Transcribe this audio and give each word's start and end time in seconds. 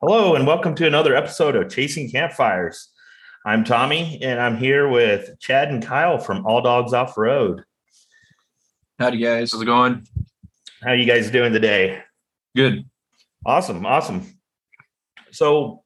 Hello, 0.00 0.36
and 0.36 0.46
welcome 0.46 0.76
to 0.76 0.86
another 0.86 1.16
episode 1.16 1.56
of 1.56 1.68
Chasing 1.68 2.08
Campfires. 2.08 2.90
I'm 3.44 3.64
Tommy, 3.64 4.20
and 4.22 4.40
I'm 4.40 4.56
here 4.56 4.88
with 4.88 5.36
Chad 5.40 5.70
and 5.70 5.84
Kyle 5.84 6.18
from 6.18 6.46
All 6.46 6.62
Dogs 6.62 6.92
Off 6.92 7.18
Road. 7.18 7.64
Howdy, 9.00 9.18
guys. 9.18 9.50
How's 9.50 9.60
it 9.60 9.64
going? 9.64 10.06
How 10.84 10.90
are 10.90 10.94
you 10.94 11.04
guys 11.04 11.32
doing 11.32 11.52
today? 11.52 12.00
Good. 12.54 12.84
Awesome, 13.44 13.84
awesome. 13.84 14.38
So, 15.32 15.82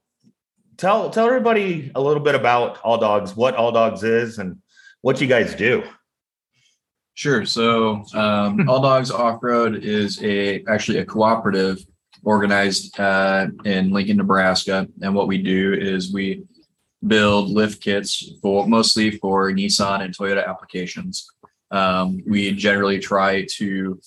tell 0.76 1.08
tell 1.08 1.24
everybody 1.24 1.90
a 1.94 2.00
little 2.02 2.22
bit 2.22 2.34
about 2.34 2.82
All 2.82 2.98
Dogs, 2.98 3.34
what 3.34 3.54
All 3.56 3.72
Dogs 3.72 4.02
is, 4.02 4.36
and 4.36 4.58
what 5.00 5.22
you 5.22 5.26
guys 5.26 5.54
do. 5.54 5.84
Sure. 7.14 7.46
So, 7.46 8.04
um, 8.12 8.64
All 8.68 8.82
Dogs 8.82 9.10
Off 9.10 9.42
Road 9.42 9.76
is 9.82 10.22
a 10.22 10.62
actually 10.66 10.98
a 10.98 11.06
cooperative 11.06 11.78
organized 12.24 12.98
uh, 12.98 13.48
in 13.64 13.90
Lincoln, 13.90 14.16
Nebraska, 14.16 14.88
and 15.02 15.14
what 15.14 15.28
we 15.28 15.38
do 15.38 15.74
is 15.74 16.12
we 16.12 16.44
build 17.06 17.50
lift 17.50 17.82
kits 17.82 18.32
for 18.40 18.66
mostly 18.66 19.12
for 19.18 19.50
Nissan 19.50 20.02
and 20.02 20.16
Toyota 20.16 20.46
applications. 20.46 21.26
Um, 21.70 22.22
we 22.26 22.52
generally 22.52 22.98
try 22.98 23.46
to 23.56 24.00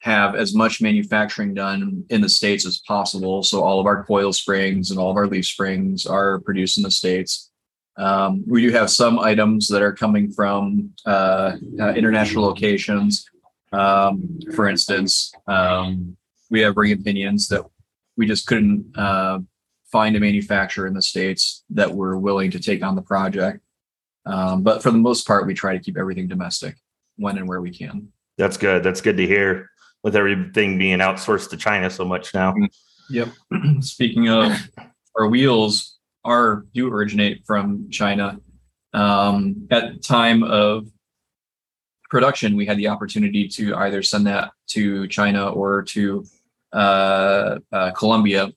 have 0.00 0.34
as 0.34 0.54
much 0.54 0.80
manufacturing 0.80 1.54
done 1.54 2.04
in 2.10 2.20
the 2.20 2.28
states 2.28 2.66
as 2.66 2.78
possible. 2.78 3.42
So 3.42 3.62
all 3.62 3.80
of 3.80 3.86
our 3.86 4.04
coil 4.04 4.32
springs 4.32 4.90
and 4.90 5.00
all 5.00 5.10
of 5.10 5.16
our 5.16 5.26
leaf 5.26 5.46
springs 5.46 6.06
are 6.06 6.40
produced 6.40 6.76
in 6.76 6.84
the 6.84 6.90
states. 6.90 7.50
Um, 7.96 8.44
we 8.46 8.62
do 8.62 8.70
have 8.70 8.90
some 8.90 9.18
items 9.18 9.66
that 9.68 9.82
are 9.82 9.92
coming 9.92 10.30
from 10.30 10.92
uh, 11.04 11.56
uh, 11.80 11.92
international 11.94 12.44
locations. 12.44 13.26
Um, 13.72 14.38
for 14.54 14.68
instance, 14.68 15.32
um, 15.46 16.16
we 16.50 16.60
have 16.60 16.76
ring 16.76 16.92
and 16.92 17.04
pinions 17.04 17.48
that 17.48 17.64
we 18.16 18.26
just 18.26 18.46
couldn't 18.46 18.96
uh, 18.96 19.38
find 19.90 20.16
a 20.16 20.20
manufacturer 20.20 20.86
in 20.86 20.94
the 20.94 21.02
states 21.02 21.64
that 21.70 21.92
were 21.92 22.18
willing 22.18 22.50
to 22.50 22.60
take 22.60 22.82
on 22.82 22.94
the 22.94 23.02
project. 23.02 23.60
Um, 24.26 24.62
but 24.62 24.82
for 24.82 24.90
the 24.90 24.98
most 24.98 25.26
part, 25.26 25.46
we 25.46 25.54
try 25.54 25.72
to 25.72 25.82
keep 25.82 25.96
everything 25.96 26.28
domestic 26.28 26.76
when 27.16 27.38
and 27.38 27.48
where 27.48 27.60
we 27.60 27.70
can. 27.70 28.08
That's 28.36 28.56
good. 28.56 28.82
That's 28.82 29.00
good 29.00 29.16
to 29.16 29.26
hear. 29.26 29.70
With 30.04 30.14
everything 30.14 30.78
being 30.78 30.98
outsourced 30.98 31.50
to 31.50 31.56
China 31.56 31.90
so 31.90 32.04
much 32.04 32.32
now. 32.32 32.54
Yep. 33.10 33.28
Speaking 33.80 34.28
of 34.28 34.52
our 35.18 35.26
wheels, 35.26 35.98
are 36.24 36.64
do 36.74 36.92
originate 36.92 37.44
from 37.46 37.88
China. 37.90 38.38
Um, 38.92 39.66
at 39.70 40.02
time 40.02 40.42
of 40.42 40.86
production, 42.10 42.56
we 42.56 42.66
had 42.66 42.76
the 42.76 42.88
opportunity 42.88 43.48
to 43.48 43.74
either 43.76 44.02
send 44.02 44.26
that 44.26 44.52
to 44.68 45.08
China 45.08 45.48
or 45.48 45.82
to 45.82 46.24
uh, 46.72 47.58
uh, 47.72 47.90
Colombia, 47.92 48.50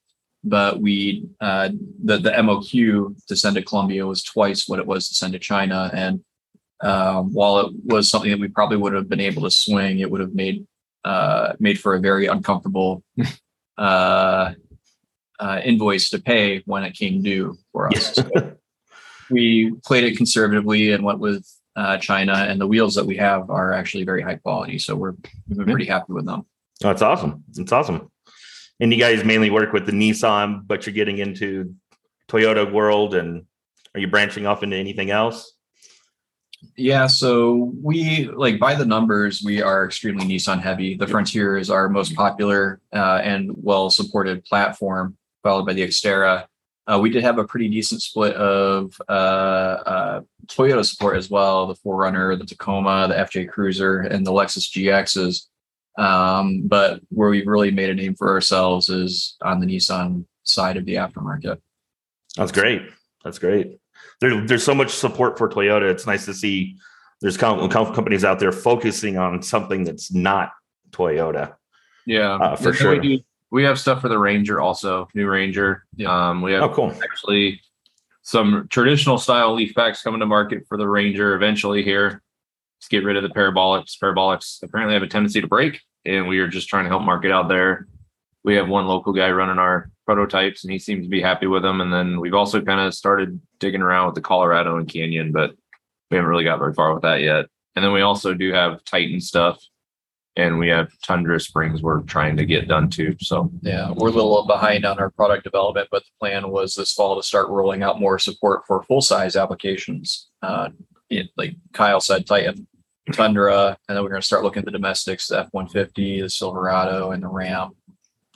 but 0.43 0.81
we 0.81 1.27
uh, 1.39 1.69
the 2.03 2.17
the 2.17 2.31
MOQ 2.31 3.25
to 3.27 3.35
send 3.35 3.55
to 3.55 3.61
Colombia 3.61 4.05
was 4.05 4.23
twice 4.23 4.67
what 4.67 4.79
it 4.79 4.87
was 4.87 5.07
to 5.09 5.15
send 5.15 5.33
to 5.33 5.39
China, 5.39 5.89
and 5.93 6.23
um, 6.81 7.31
while 7.33 7.59
it 7.59 7.73
was 7.85 8.09
something 8.09 8.31
that 8.31 8.39
we 8.39 8.47
probably 8.47 8.77
would 8.77 8.93
have 8.93 9.07
been 9.07 9.19
able 9.19 9.43
to 9.43 9.51
swing, 9.51 9.99
it 9.99 10.09
would 10.09 10.21
have 10.21 10.33
made 10.33 10.65
uh, 11.03 11.53
made 11.59 11.79
for 11.79 11.95
a 11.95 11.99
very 11.99 12.27
uncomfortable 12.27 13.03
uh, 13.77 14.53
uh, 15.39 15.61
invoice 15.63 16.09
to 16.09 16.19
pay 16.19 16.61
when 16.65 16.83
it 16.83 16.93
came 16.93 17.21
due 17.21 17.57
for 17.71 17.87
us. 17.87 18.15
So 18.15 18.55
we 19.29 19.73
played 19.85 20.03
it 20.03 20.17
conservatively 20.17 20.91
and 20.91 21.03
went 21.03 21.19
with 21.19 21.47
uh, 21.75 21.97
China, 21.97 22.33
and 22.33 22.59
the 22.59 22.67
wheels 22.67 22.95
that 22.95 23.05
we 23.05 23.17
have 23.17 23.49
are 23.49 23.73
actually 23.73 24.03
very 24.03 24.21
high 24.21 24.35
quality. 24.35 24.77
So 24.77 24.95
we're 24.95 25.15
we've 25.47 25.57
been 25.57 25.67
pretty 25.67 25.85
happy 25.85 26.13
with 26.13 26.25
them. 26.25 26.45
That's 26.81 27.01
awesome. 27.01 27.43
That's 27.53 27.71
awesome. 27.71 28.11
And 28.79 28.91
you 28.91 28.99
guys 28.99 29.23
mainly 29.23 29.51
work 29.51 29.71
with 29.73 29.85
the 29.85 29.91
Nissan, 29.91 30.65
but 30.65 30.85
you're 30.85 30.93
getting 30.93 31.19
into 31.19 31.75
Toyota 32.27 32.69
world, 32.71 33.13
and 33.13 33.45
are 33.93 33.99
you 33.99 34.07
branching 34.07 34.47
off 34.47 34.63
into 34.63 34.75
anything 34.75 35.11
else? 35.11 35.53
Yeah, 36.75 37.07
so 37.07 37.73
we 37.81 38.27
like 38.27 38.59
by 38.59 38.75
the 38.75 38.85
numbers, 38.85 39.41
we 39.43 39.61
are 39.61 39.85
extremely 39.85 40.25
Nissan 40.25 40.61
heavy. 40.61 40.95
The 40.95 41.07
Frontier 41.07 41.57
is 41.57 41.69
our 41.69 41.89
most 41.89 42.15
popular 42.15 42.79
uh, 42.93 43.19
and 43.23 43.51
well 43.55 43.89
supported 43.89 44.43
platform, 44.45 45.17
followed 45.43 45.65
by 45.65 45.73
the 45.73 45.81
Xterra. 45.81 46.45
Uh, 46.87 46.99
we 46.99 47.09
did 47.09 47.23
have 47.23 47.37
a 47.37 47.45
pretty 47.45 47.69
decent 47.69 48.01
split 48.01 48.35
of 48.35 48.99
uh, 49.07 49.11
uh 49.11 50.21
Toyota 50.47 50.83
support 50.83 51.17
as 51.17 51.29
well 51.29 51.67
the 51.67 51.75
4Runner, 51.75 52.37
the 52.37 52.45
Tacoma, 52.45 53.07
the 53.07 53.15
FJ 53.15 53.49
Cruiser, 53.49 54.01
and 54.01 54.25
the 54.25 54.31
Lexus 54.31 54.69
GXs. 54.69 55.47
Um, 55.97 56.67
but 56.67 57.01
where 57.09 57.29
we've 57.29 57.47
really 57.47 57.71
made 57.71 57.89
a 57.89 57.95
name 57.95 58.15
for 58.15 58.29
ourselves 58.29 58.89
is 58.89 59.35
on 59.41 59.59
the 59.59 59.65
Nissan 59.65 60.25
side 60.43 60.77
of 60.77 60.85
the 60.85 60.95
aftermarket. 60.95 61.57
That's 62.35 62.51
great. 62.51 62.81
That's 63.23 63.39
great. 63.39 63.79
There, 64.19 64.45
there's 64.45 64.63
so 64.63 64.75
much 64.75 64.91
support 64.91 65.37
for 65.37 65.49
Toyota. 65.49 65.91
It's 65.91 66.07
nice 66.07 66.25
to 66.25 66.33
see 66.33 66.77
there's 67.21 67.37
companies 67.37 68.23
out 68.25 68.39
there 68.39 68.51
focusing 68.51 69.17
on 69.17 69.41
something 69.43 69.83
that's 69.83 70.11
not 70.11 70.51
Toyota. 70.91 71.55
Yeah, 72.05 72.35
uh, 72.35 72.55
for 72.55 72.73
sure. 72.73 72.99
We, 72.99 73.17
do, 73.17 73.23
we, 73.51 73.63
have 73.63 73.79
stuff 73.79 74.01
for 74.01 74.09
the 74.09 74.17
Ranger 74.17 74.59
also, 74.59 75.07
new 75.13 75.29
Ranger. 75.29 75.85
Yeah. 75.95 76.29
Um, 76.29 76.41
we 76.41 76.53
have 76.53 76.63
oh, 76.63 76.69
cool. 76.73 76.93
actually 77.03 77.61
some 78.23 78.67
traditional 78.69 79.17
style 79.17 79.53
leaf 79.53 79.75
packs 79.75 80.01
coming 80.01 80.19
to 80.19 80.25
market 80.25 80.63
for 80.67 80.77
the 80.77 80.87
Ranger 80.87 81.35
eventually 81.35 81.83
here. 81.83 82.23
Let's 82.81 82.89
get 82.89 83.03
rid 83.03 83.15
of 83.15 83.21
the 83.21 83.29
parabolics. 83.29 83.95
Parabolics 83.95 84.63
apparently 84.63 84.95
have 84.95 85.03
a 85.03 85.07
tendency 85.07 85.39
to 85.39 85.47
break, 85.47 85.81
and 86.03 86.27
we 86.27 86.39
are 86.39 86.47
just 86.47 86.67
trying 86.67 86.85
to 86.85 86.89
help 86.89 87.03
market 87.03 87.31
out 87.31 87.47
there. 87.47 87.85
We 88.43 88.55
have 88.55 88.67
one 88.67 88.87
local 88.87 89.13
guy 89.13 89.29
running 89.29 89.59
our 89.59 89.91
prototypes, 90.07 90.63
and 90.63 90.73
he 90.73 90.79
seems 90.79 91.05
to 91.05 91.09
be 91.09 91.21
happy 91.21 91.45
with 91.45 91.61
them. 91.61 91.79
And 91.79 91.93
then 91.93 92.19
we've 92.19 92.33
also 92.33 92.59
kind 92.59 92.79
of 92.79 92.95
started 92.95 93.39
digging 93.59 93.83
around 93.83 94.07
with 94.07 94.15
the 94.15 94.21
Colorado 94.21 94.77
and 94.77 94.89
Canyon, 94.89 95.31
but 95.31 95.51
we 96.09 96.17
haven't 96.17 96.31
really 96.31 96.43
got 96.43 96.57
very 96.57 96.73
far 96.73 96.91
with 96.91 97.03
that 97.03 97.21
yet. 97.21 97.45
And 97.75 97.85
then 97.85 97.93
we 97.93 98.01
also 98.01 98.33
do 98.33 98.51
have 98.51 98.83
Titan 98.83 99.21
stuff, 99.21 99.63
and 100.35 100.57
we 100.57 100.69
have 100.69 100.89
Tundra 101.03 101.39
Springs 101.39 101.83
we're 101.83 102.01
trying 102.01 102.35
to 102.37 102.47
get 102.47 102.67
done 102.67 102.89
too. 102.89 103.15
So 103.19 103.51
yeah, 103.61 103.91
we're 103.91 104.09
a 104.09 104.11
little 104.11 104.47
behind 104.47 104.85
on 104.85 104.97
our 104.97 105.11
product 105.11 105.43
development, 105.43 105.89
but 105.91 106.01
the 106.01 106.11
plan 106.19 106.49
was 106.49 106.73
this 106.73 106.93
fall 106.93 107.15
to 107.15 107.21
start 107.21 107.49
rolling 107.49 107.83
out 107.83 107.99
more 107.99 108.17
support 108.17 108.63
for 108.65 108.81
full 108.85 109.01
size 109.01 109.35
applications. 109.35 110.31
Uh, 110.41 110.69
it, 111.11 111.29
like 111.37 111.55
Kyle 111.73 112.01
said, 112.01 112.25
Titan 112.25 112.65
Tundra, 113.11 113.77
and 113.87 113.95
then 113.95 114.03
we're 114.03 114.09
going 114.09 114.21
to 114.21 114.25
start 114.25 114.43
looking 114.43 114.59
at 114.59 114.65
the 114.65 114.71
domestics, 114.71 115.27
the 115.27 115.39
F 115.39 115.47
one 115.51 115.67
fifty, 115.67 116.21
the 116.21 116.29
Silverado, 116.29 117.11
and 117.11 117.23
the 117.23 117.27
Ram. 117.27 117.71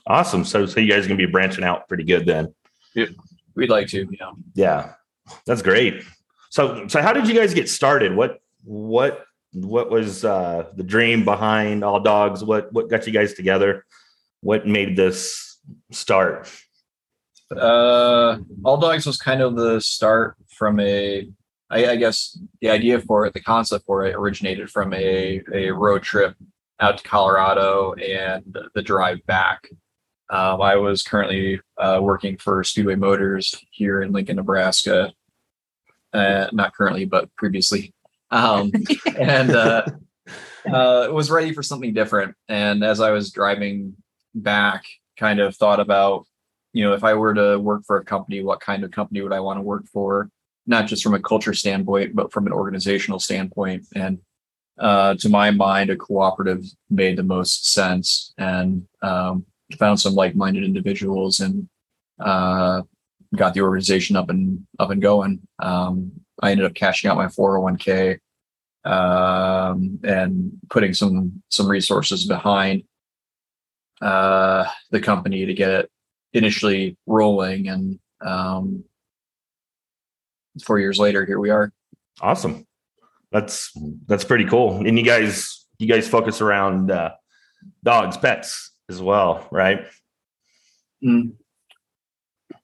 Awesome. 0.06 0.44
So, 0.44 0.66
so 0.66 0.80
you 0.80 0.90
guys 0.90 1.04
are 1.04 1.08
going 1.08 1.18
to 1.18 1.26
be 1.26 1.30
branching 1.30 1.64
out 1.64 1.88
pretty 1.88 2.04
good 2.04 2.26
then. 2.26 2.54
Yeah, 2.94 3.06
we'd 3.54 3.70
like 3.70 3.88
to. 3.88 4.06
Yeah. 4.10 4.30
Yeah, 4.54 4.92
that's 5.46 5.62
great. 5.62 6.04
So, 6.50 6.86
so 6.88 7.02
how 7.02 7.12
did 7.12 7.28
you 7.28 7.34
guys 7.34 7.52
get 7.52 7.68
started? 7.68 8.14
What, 8.14 8.40
what, 8.62 9.24
what 9.52 9.90
was 9.90 10.24
uh, 10.24 10.66
the 10.74 10.84
dream 10.84 11.24
behind 11.24 11.82
All 11.82 12.00
Dogs? 12.00 12.44
What, 12.44 12.72
what 12.72 12.88
got 12.88 13.06
you 13.06 13.12
guys 13.12 13.34
together? 13.34 13.84
What 14.40 14.66
made 14.66 14.96
this 14.96 15.58
start? 15.90 16.50
Uh, 17.50 18.38
All 18.64 18.76
Dogs 18.76 19.06
was 19.06 19.18
kind 19.18 19.42
of 19.42 19.56
the 19.56 19.80
start 19.80 20.36
from 20.56 20.78
a 20.80 21.28
I, 21.70 21.86
I, 21.86 21.96
guess 21.96 22.38
the 22.60 22.70
idea 22.70 23.00
for 23.00 23.26
it, 23.26 23.34
the 23.34 23.40
concept 23.40 23.86
for 23.86 24.06
it 24.06 24.14
originated 24.14 24.70
from 24.70 24.94
a, 24.94 25.42
a 25.52 25.70
road 25.70 26.02
trip 26.02 26.36
out 26.80 26.98
to 26.98 27.04
Colorado 27.04 27.94
and 27.94 28.56
the 28.74 28.82
drive 28.82 29.24
back. 29.26 29.68
Um, 30.28 30.60
I 30.60 30.76
was 30.76 31.02
currently 31.02 31.60
uh, 31.78 32.00
working 32.02 32.36
for 32.36 32.62
Speedway 32.64 32.96
Motors 32.96 33.54
here 33.70 34.02
in 34.02 34.12
Lincoln, 34.12 34.36
Nebraska. 34.36 35.12
Uh, 36.12 36.46
not 36.52 36.74
currently, 36.74 37.04
but 37.04 37.34
previously. 37.36 37.92
Um, 38.30 38.72
and 39.18 39.50
uh, 39.50 39.86
uh, 40.66 41.08
was 41.12 41.30
ready 41.30 41.52
for 41.52 41.62
something 41.62 41.94
different. 41.94 42.34
And 42.48 42.82
as 42.84 43.00
I 43.00 43.10
was 43.10 43.30
driving 43.30 43.94
back, 44.34 44.84
kind 45.16 45.40
of 45.40 45.56
thought 45.56 45.80
about, 45.80 46.26
you 46.72 46.84
know, 46.84 46.94
if 46.94 47.04
I 47.04 47.14
were 47.14 47.34
to 47.34 47.58
work 47.58 47.82
for 47.86 47.98
a 47.98 48.04
company, 48.04 48.42
what 48.42 48.60
kind 48.60 48.84
of 48.84 48.90
company 48.90 49.20
would 49.22 49.32
I 49.32 49.40
want 49.40 49.58
to 49.58 49.62
work 49.62 49.86
for? 49.92 50.30
Not 50.66 50.86
just 50.86 51.02
from 51.02 51.14
a 51.14 51.20
culture 51.20 51.54
standpoint, 51.54 52.14
but 52.14 52.32
from 52.32 52.46
an 52.46 52.52
organizational 52.52 53.20
standpoint. 53.20 53.86
And 53.94 54.18
uh, 54.78 55.14
to 55.14 55.28
my 55.28 55.50
mind, 55.50 55.90
a 55.90 55.96
cooperative 55.96 56.64
made 56.90 57.16
the 57.16 57.22
most 57.22 57.72
sense 57.72 58.32
and 58.36 58.86
um, 59.02 59.46
found 59.78 60.00
some 60.00 60.14
like-minded 60.14 60.64
individuals 60.64 61.40
and 61.40 61.68
uh, 62.18 62.82
got 63.34 63.54
the 63.54 63.60
organization 63.60 64.16
up 64.16 64.30
and 64.30 64.66
up 64.78 64.90
and 64.90 65.00
going. 65.00 65.40
Um, 65.58 66.12
I 66.42 66.50
ended 66.50 66.66
up 66.66 66.74
cashing 66.74 67.10
out 67.10 67.16
my 67.16 67.26
401k 67.26 68.18
um, 68.84 69.98
and 70.04 70.52
putting 70.70 70.94
some 70.94 71.42
some 71.48 71.68
resources 71.68 72.26
behind 72.26 72.84
uh, 74.00 74.66
the 74.90 75.00
company 75.00 75.46
to 75.46 75.54
get 75.54 75.70
it 75.70 75.90
initially 76.32 76.96
rolling 77.06 77.68
and 77.68 77.98
um, 78.20 78.84
four 80.64 80.78
years 80.78 80.98
later, 80.98 81.24
here 81.24 81.38
we 81.38 81.50
are. 81.50 81.72
Awesome. 82.20 82.66
That's 83.32 83.70
that's 84.06 84.24
pretty 84.24 84.46
cool. 84.46 84.76
And 84.76 84.98
you 84.98 85.04
guys 85.04 85.66
you 85.78 85.86
guys 85.86 86.08
focus 86.08 86.40
around 86.40 86.90
uh, 86.90 87.10
dogs, 87.82 88.16
pets 88.16 88.72
as 88.88 89.02
well, 89.02 89.46
right? 89.50 89.86
Mm. 91.04 91.32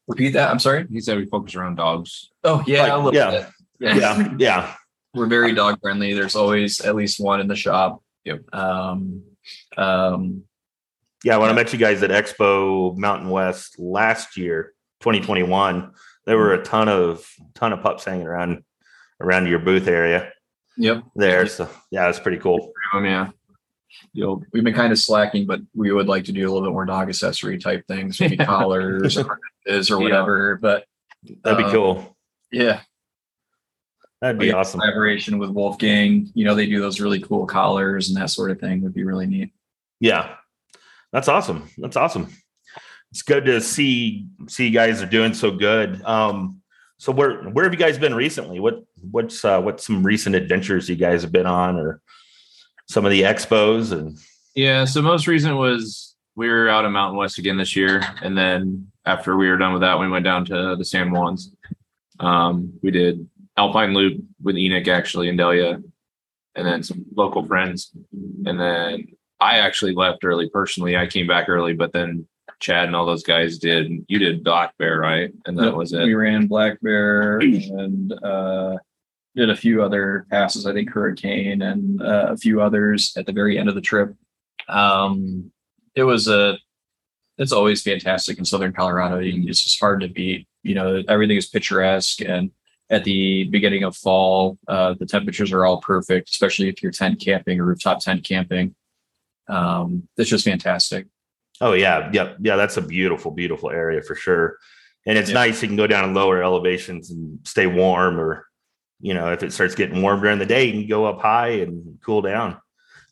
Repeat 0.06 0.30
that. 0.30 0.50
I'm 0.50 0.58
sorry. 0.58 0.86
He 0.90 1.00
said 1.00 1.16
we 1.18 1.26
focus 1.26 1.54
around 1.54 1.76
dogs. 1.76 2.30
Oh 2.44 2.62
yeah, 2.66 2.82
Like, 2.82 2.92
a 2.92 2.96
little 2.96 3.14
yeah. 3.14 3.30
bit. 3.30 3.48
Yeah, 3.80 4.34
yeah, 4.38 4.74
we're 5.14 5.26
very 5.26 5.54
dog 5.54 5.80
friendly. 5.80 6.14
There's 6.14 6.36
always 6.36 6.80
at 6.80 6.94
least 6.94 7.20
one 7.20 7.40
in 7.40 7.48
the 7.48 7.56
shop. 7.56 8.02
Yep. 8.24 8.54
Um, 8.54 9.22
um, 9.76 10.42
yeah. 11.24 11.36
When 11.36 11.50
I 11.50 11.52
met 11.52 11.72
you 11.72 11.78
guys 11.78 12.02
at 12.02 12.10
Expo 12.10 12.96
Mountain 12.96 13.30
West 13.30 13.78
last 13.78 14.36
year, 14.36 14.72
2021, 15.00 15.92
there 16.26 16.38
were 16.38 16.54
a 16.54 16.62
ton 16.64 16.88
of 16.88 17.28
ton 17.54 17.72
of 17.72 17.80
pups 17.82 18.04
hanging 18.04 18.26
around 18.26 18.62
around 19.20 19.46
your 19.46 19.58
booth 19.58 19.86
area 19.88 20.32
yep. 20.76 21.02
there. 21.14 21.46
So 21.46 21.68
yeah, 21.90 22.08
it's 22.08 22.18
pretty 22.20 22.38
cool. 22.38 22.72
Um, 22.92 23.04
yeah. 23.04 23.30
You'll, 24.14 24.42
we've 24.52 24.64
been 24.64 24.74
kind 24.74 24.92
of 24.92 24.98
slacking, 24.98 25.46
but 25.46 25.60
we 25.74 25.92
would 25.92 26.06
like 26.08 26.24
to 26.24 26.32
do 26.32 26.42
a 26.42 26.50
little 26.50 26.66
bit 26.68 26.72
more 26.72 26.86
dog 26.86 27.08
accessory 27.08 27.58
type 27.58 27.86
things, 27.86 28.20
maybe 28.20 28.36
collars 28.44 29.16
or 29.16 29.24
or 29.26 29.38
Yeah. 29.68 29.96
whatever. 29.96 30.58
But 30.60 30.86
That'd 31.44 31.58
be 31.58 31.64
Uh, 31.64 31.70
cool. 31.72 32.16
yeah, 32.50 32.80
That'd 34.20 34.38
be 34.40 34.48
Like, 34.48 34.56
awesome. 34.56 34.80
collaboration 34.80 35.38
with 35.38 35.50
Wolfgang. 35.50 36.30
You 36.34 36.44
know, 36.44 36.54
they 36.54 36.66
do 36.66 36.80
those 36.80 37.00
really 37.00 37.20
cool 37.20 37.46
collars 37.46 38.08
and 38.08 38.16
that 38.20 38.30
sort 38.30 38.50
of 38.50 38.60
thing 38.60 38.82
would 38.82 38.94
be 38.94 39.04
really 39.04 39.26
neat. 39.26 39.52
Yeah, 40.00 40.34
that's 41.12 41.28
awesome. 41.28 41.68
That's 41.78 41.96
awesome. 41.96 42.28
It's 43.12 43.20
good 43.20 43.44
to 43.44 43.60
see 43.60 44.26
see 44.48 44.68
you 44.68 44.72
guys 44.72 45.02
are 45.02 45.06
doing 45.06 45.34
so 45.34 45.50
good. 45.50 46.02
Um, 46.02 46.62
so 46.96 47.12
where 47.12 47.42
where 47.50 47.64
have 47.64 47.72
you 47.74 47.78
guys 47.78 47.98
been 47.98 48.14
recently? 48.14 48.58
What 48.58 48.84
what's 49.10 49.44
uh, 49.44 49.60
what's 49.60 49.86
some 49.86 50.02
recent 50.02 50.34
adventures 50.34 50.88
you 50.88 50.96
guys 50.96 51.20
have 51.20 51.30
been 51.30 51.44
on, 51.44 51.76
or 51.76 52.00
some 52.88 53.04
of 53.04 53.10
the 53.10 53.20
expos 53.22 53.92
and 53.92 54.18
Yeah. 54.54 54.86
So 54.86 55.02
most 55.02 55.26
recent 55.26 55.56
was 55.58 56.16
we 56.36 56.48
were 56.48 56.70
out 56.70 56.86
in 56.86 56.92
Mountain 56.92 57.18
West 57.18 57.38
again 57.38 57.58
this 57.58 57.76
year, 57.76 58.02
and 58.22 58.36
then 58.36 58.90
after 59.04 59.36
we 59.36 59.46
were 59.50 59.58
done 59.58 59.74
with 59.74 59.82
that, 59.82 60.00
we 60.00 60.08
went 60.08 60.24
down 60.24 60.46
to 60.46 60.74
the 60.78 60.84
San 60.84 61.10
Juans. 61.10 61.54
Um, 62.18 62.72
we 62.82 62.90
did 62.90 63.28
Alpine 63.58 63.92
Loop 63.92 64.22
with 64.42 64.56
Enoch 64.56 64.88
actually 64.88 65.28
in 65.28 65.36
Delia, 65.36 65.82
and 66.54 66.66
then 66.66 66.82
some 66.82 67.04
local 67.14 67.44
friends, 67.44 67.90
and 68.46 68.58
then 68.58 69.08
I 69.38 69.58
actually 69.58 69.92
left 69.92 70.24
early 70.24 70.48
personally. 70.48 70.96
I 70.96 71.06
came 71.06 71.26
back 71.26 71.50
early, 71.50 71.74
but 71.74 71.92
then 71.92 72.26
Chad 72.62 72.86
and 72.86 72.96
all 72.96 73.04
those 73.04 73.22
guys 73.24 73.58
did. 73.58 73.90
You 74.08 74.18
did 74.18 74.42
Black 74.44 74.76
Bear, 74.78 74.98
right? 74.98 75.32
And 75.44 75.58
that 75.58 75.66
Yep, 75.66 75.74
was 75.74 75.92
it. 75.92 76.04
We 76.04 76.14
ran 76.14 76.46
Black 76.46 76.80
Bear 76.80 77.38
and 77.38 78.12
uh, 78.22 78.78
did 79.36 79.50
a 79.50 79.56
few 79.56 79.82
other 79.82 80.26
passes. 80.30 80.66
I 80.66 80.72
think 80.72 80.90
Hurricane 80.90 81.62
and 81.62 82.00
uh, 82.00 82.28
a 82.30 82.36
few 82.36 82.62
others 82.62 83.12
at 83.16 83.26
the 83.26 83.32
very 83.32 83.58
end 83.58 83.68
of 83.68 83.74
the 83.74 83.80
trip. 83.80 84.14
Um, 84.68 85.50
it 85.94 86.04
was 86.04 86.28
a. 86.28 86.58
It's 87.38 87.52
always 87.52 87.82
fantastic 87.82 88.38
in 88.38 88.44
Southern 88.44 88.72
Colorado. 88.72 89.18
It's 89.20 89.62
just 89.62 89.80
hard 89.80 90.00
to 90.02 90.08
beat. 90.08 90.46
You 90.62 90.74
know, 90.74 91.02
everything 91.08 91.36
is 91.36 91.48
picturesque, 91.48 92.20
and 92.20 92.50
at 92.90 93.04
the 93.04 93.44
beginning 93.44 93.84
of 93.84 93.96
fall, 93.96 94.58
uh, 94.68 94.94
the 94.98 95.06
temperatures 95.06 95.50
are 95.50 95.64
all 95.64 95.80
perfect, 95.80 96.28
especially 96.28 96.68
if 96.68 96.82
you're 96.82 96.92
tent 96.92 97.20
camping 97.20 97.58
or 97.58 97.64
rooftop 97.64 98.00
tent 98.00 98.22
camping. 98.22 98.74
Um, 99.48 100.08
it's 100.16 100.30
just 100.30 100.44
fantastic. 100.44 101.06
Oh 101.60 101.72
yeah, 101.72 102.10
yep, 102.12 102.36
yeah, 102.40 102.56
that's 102.56 102.76
a 102.76 102.82
beautiful, 102.82 103.30
beautiful 103.30 103.70
area 103.70 104.02
for 104.02 104.14
sure. 104.14 104.58
And 105.06 105.18
it's 105.18 105.30
Yeah. 105.30 105.34
nice 105.34 105.62
you 105.62 105.68
can 105.68 105.76
go 105.76 105.86
down 105.86 106.04
in 106.08 106.14
lower 106.14 106.42
elevations 106.42 107.10
and 107.10 107.38
stay 107.44 107.66
warm, 107.66 108.18
or 108.18 108.46
you 109.00 109.14
know, 109.14 109.32
if 109.32 109.42
it 109.42 109.52
starts 109.52 109.74
getting 109.74 110.00
warm 110.00 110.20
during 110.20 110.38
the 110.38 110.46
day, 110.46 110.64
you 110.66 110.72
can 110.72 110.88
go 110.88 111.04
up 111.06 111.20
high 111.20 111.48
and 111.48 111.98
cool 112.04 112.22
down. 112.22 112.56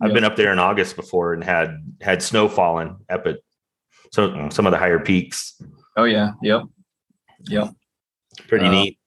I've 0.01 0.09
Yep. 0.11 0.15
been 0.15 0.25
up 0.25 0.37
there 0.37 0.53
in 0.53 0.59
August 0.59 0.97
before 0.97 1.35
and 1.35 1.43
had 1.45 1.77
had 2.01 2.23
snow 2.23 2.49
falling 2.49 2.97
up 3.11 3.27
at 3.27 3.39
so 4.13 4.49
some 4.51 4.67
of 4.67 4.73
the 4.73 4.79
higher 4.79 4.99
peaks. 5.01 5.61
Oh 5.97 6.05
yeah, 6.05 6.33
yep, 6.43 6.63
yep. 7.49 7.69
Pretty 8.49 8.67
Uh, 8.67 8.71
neat. 8.71 8.99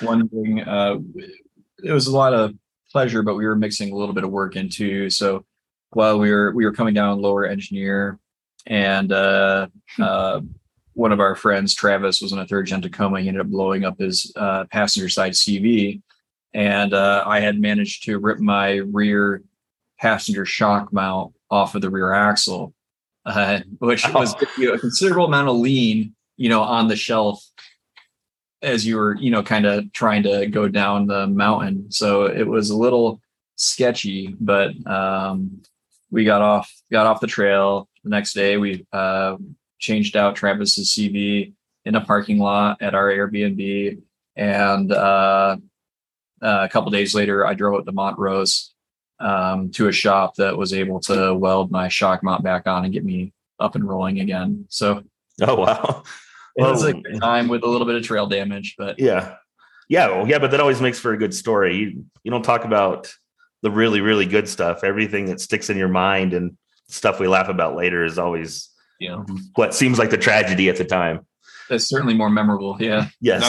one 0.00 0.28
thing 0.28 0.60
uh 0.62 0.96
it 1.84 1.92
was 1.92 2.06
a 2.06 2.14
lot 2.16 2.32
of 2.32 2.54
pleasure 2.90 3.22
but 3.22 3.34
we 3.34 3.44
were 3.46 3.54
mixing 3.56 3.92
a 3.92 3.96
little 3.96 4.14
bit 4.14 4.24
of 4.24 4.30
work 4.30 4.56
into 4.56 5.10
so 5.10 5.44
while 5.90 6.18
we 6.18 6.30
were 6.30 6.52
we 6.54 6.64
were 6.64 6.72
coming 6.72 6.94
down 6.94 7.20
lower 7.20 7.44
engineer 7.44 8.18
and 8.68 9.12
uh 9.12 9.66
uh 10.00 10.40
one 10.94 11.12
of 11.12 11.20
our 11.20 11.34
friends 11.34 11.74
travis 11.74 12.20
was 12.20 12.32
in 12.32 12.38
a 12.38 12.46
third 12.46 12.66
gen 12.66 12.80
tacoma 12.80 13.20
he 13.20 13.28
ended 13.28 13.40
up 13.40 13.48
blowing 13.48 13.84
up 13.84 13.98
his 13.98 14.32
uh 14.36 14.64
passenger 14.70 15.08
side 15.08 15.32
cv 15.32 16.00
and 16.54 16.94
uh 16.94 17.24
i 17.26 17.40
had 17.40 17.60
managed 17.60 18.04
to 18.04 18.18
rip 18.18 18.38
my 18.38 18.76
rear 18.76 19.42
passenger 19.98 20.44
shock 20.44 20.92
mount 20.92 21.32
off 21.50 21.74
of 21.74 21.82
the 21.82 21.90
rear 21.90 22.12
axle 22.12 22.72
uh, 23.26 23.60
which 23.78 24.06
was 24.14 24.34
you 24.56 24.68
know, 24.68 24.74
a 24.74 24.78
considerable 24.78 25.26
amount 25.26 25.48
of 25.48 25.56
lean 25.56 26.14
you 26.36 26.48
know 26.48 26.62
on 26.62 26.88
the 26.88 26.96
shelf 26.96 27.44
as 28.62 28.86
you 28.86 28.96
were, 28.96 29.16
you 29.16 29.30
know, 29.30 29.42
kind 29.42 29.66
of 29.66 29.92
trying 29.92 30.22
to 30.24 30.46
go 30.46 30.68
down 30.68 31.06
the 31.06 31.26
mountain. 31.26 31.90
So 31.90 32.26
it 32.26 32.46
was 32.46 32.70
a 32.70 32.76
little 32.76 33.20
sketchy, 33.56 34.34
but 34.40 34.70
um, 34.86 35.62
we 36.10 36.24
got 36.24 36.42
off 36.42 36.72
got 36.90 37.06
off 37.06 37.20
the 37.20 37.26
trail. 37.26 37.87
The 38.04 38.10
next 38.10 38.32
day, 38.32 38.56
we 38.56 38.86
uh, 38.92 39.36
changed 39.78 40.16
out 40.16 40.36
Travis's 40.36 40.90
CV 40.90 41.52
in 41.84 41.94
a 41.94 42.00
parking 42.00 42.38
lot 42.38 42.80
at 42.82 42.94
our 42.94 43.08
Airbnb, 43.10 44.00
and 44.36 44.92
uh, 44.92 45.56
a 46.40 46.68
couple 46.68 46.90
days 46.90 47.14
later, 47.14 47.46
I 47.46 47.54
drove 47.54 47.80
up 47.80 47.86
to 47.86 47.92
Montrose 47.92 48.74
um, 49.20 49.70
to 49.72 49.88
a 49.88 49.92
shop 49.92 50.36
that 50.36 50.56
was 50.56 50.72
able 50.72 51.00
to 51.00 51.34
weld 51.34 51.70
my 51.70 51.88
shock 51.88 52.22
mount 52.22 52.42
back 52.42 52.66
on 52.66 52.84
and 52.84 52.92
get 52.92 53.04
me 53.04 53.32
up 53.58 53.74
and 53.74 53.88
rolling 53.88 54.20
again. 54.20 54.66
So 54.68 55.02
Oh 55.40 55.56
wow. 55.56 56.02
it 56.56 56.62
was 56.62 56.84
a 56.84 56.92
good 56.92 57.20
time 57.20 57.48
with 57.48 57.62
a 57.62 57.66
little 57.66 57.86
bit 57.86 57.96
of 57.96 58.02
trail 58.02 58.26
damage, 58.26 58.74
but 58.78 58.98
Yeah. 58.98 59.34
Yeah. 59.88 60.08
Well, 60.08 60.28
yeah, 60.28 60.38
but 60.38 60.50
that 60.50 60.60
always 60.60 60.80
makes 60.80 60.98
for 60.98 61.12
a 61.12 61.18
good 61.18 61.34
story. 61.34 61.76
You, 61.76 62.04
you 62.22 62.30
don't 62.30 62.42
talk 62.42 62.64
about 62.64 63.12
the 63.62 63.70
really, 63.70 64.00
really 64.00 64.26
good 64.26 64.48
stuff. 64.48 64.84
Everything 64.84 65.26
that 65.26 65.40
sticks 65.40 65.70
in 65.70 65.76
your 65.76 65.88
mind 65.88 66.34
and 66.34 66.56
stuff 66.88 67.20
we 67.20 67.28
laugh 67.28 67.48
about 67.48 67.76
later 67.76 68.04
is 68.04 68.18
always 68.18 68.68
you 68.98 69.08
know, 69.10 69.24
what 69.54 69.74
seems 69.74 69.98
like 69.98 70.10
the 70.10 70.18
tragedy 70.18 70.68
at 70.68 70.76
the 70.76 70.84
time. 70.84 71.20
that's 71.68 71.88
certainly 71.88 72.14
more 72.14 72.30
memorable. 72.30 72.76
Yeah. 72.80 73.08
Yes. 73.20 73.42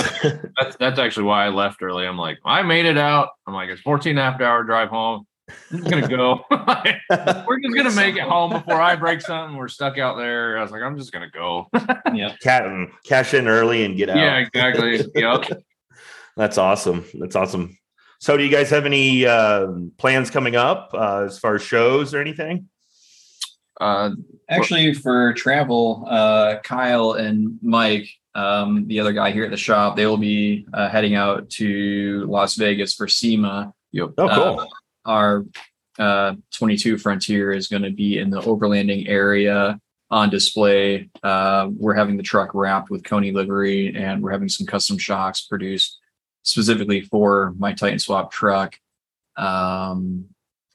That's 0.57 0.75
that's 0.77 0.99
actually 0.99 1.23
why 1.23 1.45
I 1.45 1.49
left 1.49 1.81
early. 1.81 2.05
I'm 2.05 2.17
like, 2.17 2.37
I 2.45 2.61
made 2.61 2.85
it 2.85 2.97
out. 2.97 3.29
I'm 3.47 3.53
like, 3.53 3.69
it's 3.69 3.81
14 3.81 4.11
and 4.11 4.19
a 4.19 4.23
half 4.23 4.41
hour 4.41 4.63
drive 4.63 4.89
home. 4.89 5.25
I'm 5.71 5.81
gonna 5.81 6.07
go. 6.07 6.45
We're 6.51 7.59
just 7.59 7.75
gonna 7.75 7.91
make 7.95 8.15
it 8.15 8.21
home 8.21 8.51
before 8.51 8.79
I 8.79 8.95
break 8.95 9.21
something. 9.21 9.57
We're 9.57 9.67
stuck 9.67 9.97
out 9.97 10.17
there. 10.17 10.59
I 10.59 10.61
was 10.61 10.69
like, 10.69 10.83
I'm 10.83 10.95
just 10.97 11.11
gonna 11.11 11.31
go. 11.31 11.67
Yeah. 12.13 12.35
Ca- 12.43 12.85
cash 13.05 13.33
in 13.33 13.47
early 13.47 13.83
and 13.85 13.95
get 13.97 14.09
out. 14.09 14.17
yeah, 14.17 14.37
exactly. 14.37 15.03
Yep. 15.15 15.63
That's 16.37 16.57
awesome. 16.57 17.05
That's 17.15 17.35
awesome. 17.35 17.77
So, 18.19 18.35
do 18.37 18.43
you 18.43 18.51
guys 18.51 18.69
have 18.69 18.85
any 18.85 19.25
uh, 19.25 19.67
plans 19.97 20.29
coming 20.29 20.55
up 20.55 20.91
uh, 20.93 21.23
as 21.25 21.39
far 21.39 21.55
as 21.55 21.61
shows 21.63 22.13
or 22.13 22.19
anything? 22.21 22.67
Uh, 23.79 24.11
Actually, 24.49 24.93
for 24.93 25.33
travel, 25.33 26.05
uh, 26.09 26.57
Kyle 26.63 27.13
and 27.13 27.59
Mike, 27.61 28.09
um, 28.35 28.87
the 28.87 28.99
other 28.99 29.13
guy 29.13 29.31
here 29.31 29.45
at 29.45 29.51
the 29.51 29.57
shop, 29.57 29.95
they 29.95 30.05
will 30.05 30.17
be 30.17 30.65
uh, 30.73 30.89
heading 30.89 31.15
out 31.15 31.49
to 31.51 32.25
Las 32.27 32.55
Vegas 32.55 32.95
for 32.95 33.07
SEMA. 33.07 33.73
yep. 33.91 34.09
Oh, 34.17 34.27
cool. 34.27 34.59
Uh, 34.59 34.65
our 35.05 35.45
uh, 35.99 36.35
22 36.53 36.97
Frontier 36.97 37.51
is 37.51 37.67
going 37.67 37.83
to 37.83 37.91
be 37.91 38.17
in 38.17 38.29
the 38.29 38.41
overlanding 38.41 39.07
area 39.07 39.79
on 40.09 40.29
display. 40.29 41.09
Uh, 41.21 41.69
we're 41.71 41.93
having 41.93 42.17
the 42.17 42.23
truck 42.23 42.51
wrapped 42.53 42.89
with 42.89 43.03
Koni 43.03 43.31
livery, 43.31 43.95
and 43.95 44.23
we're 44.23 44.31
having 44.31 44.49
some 44.49 44.65
custom 44.65 44.97
shocks 44.97 45.41
produced 45.41 45.99
specifically 46.43 47.01
for 47.01 47.53
my 47.57 47.73
Titan 47.73 47.99
Swap 47.99 48.31
truck. 48.31 48.75
Um, 49.37 50.25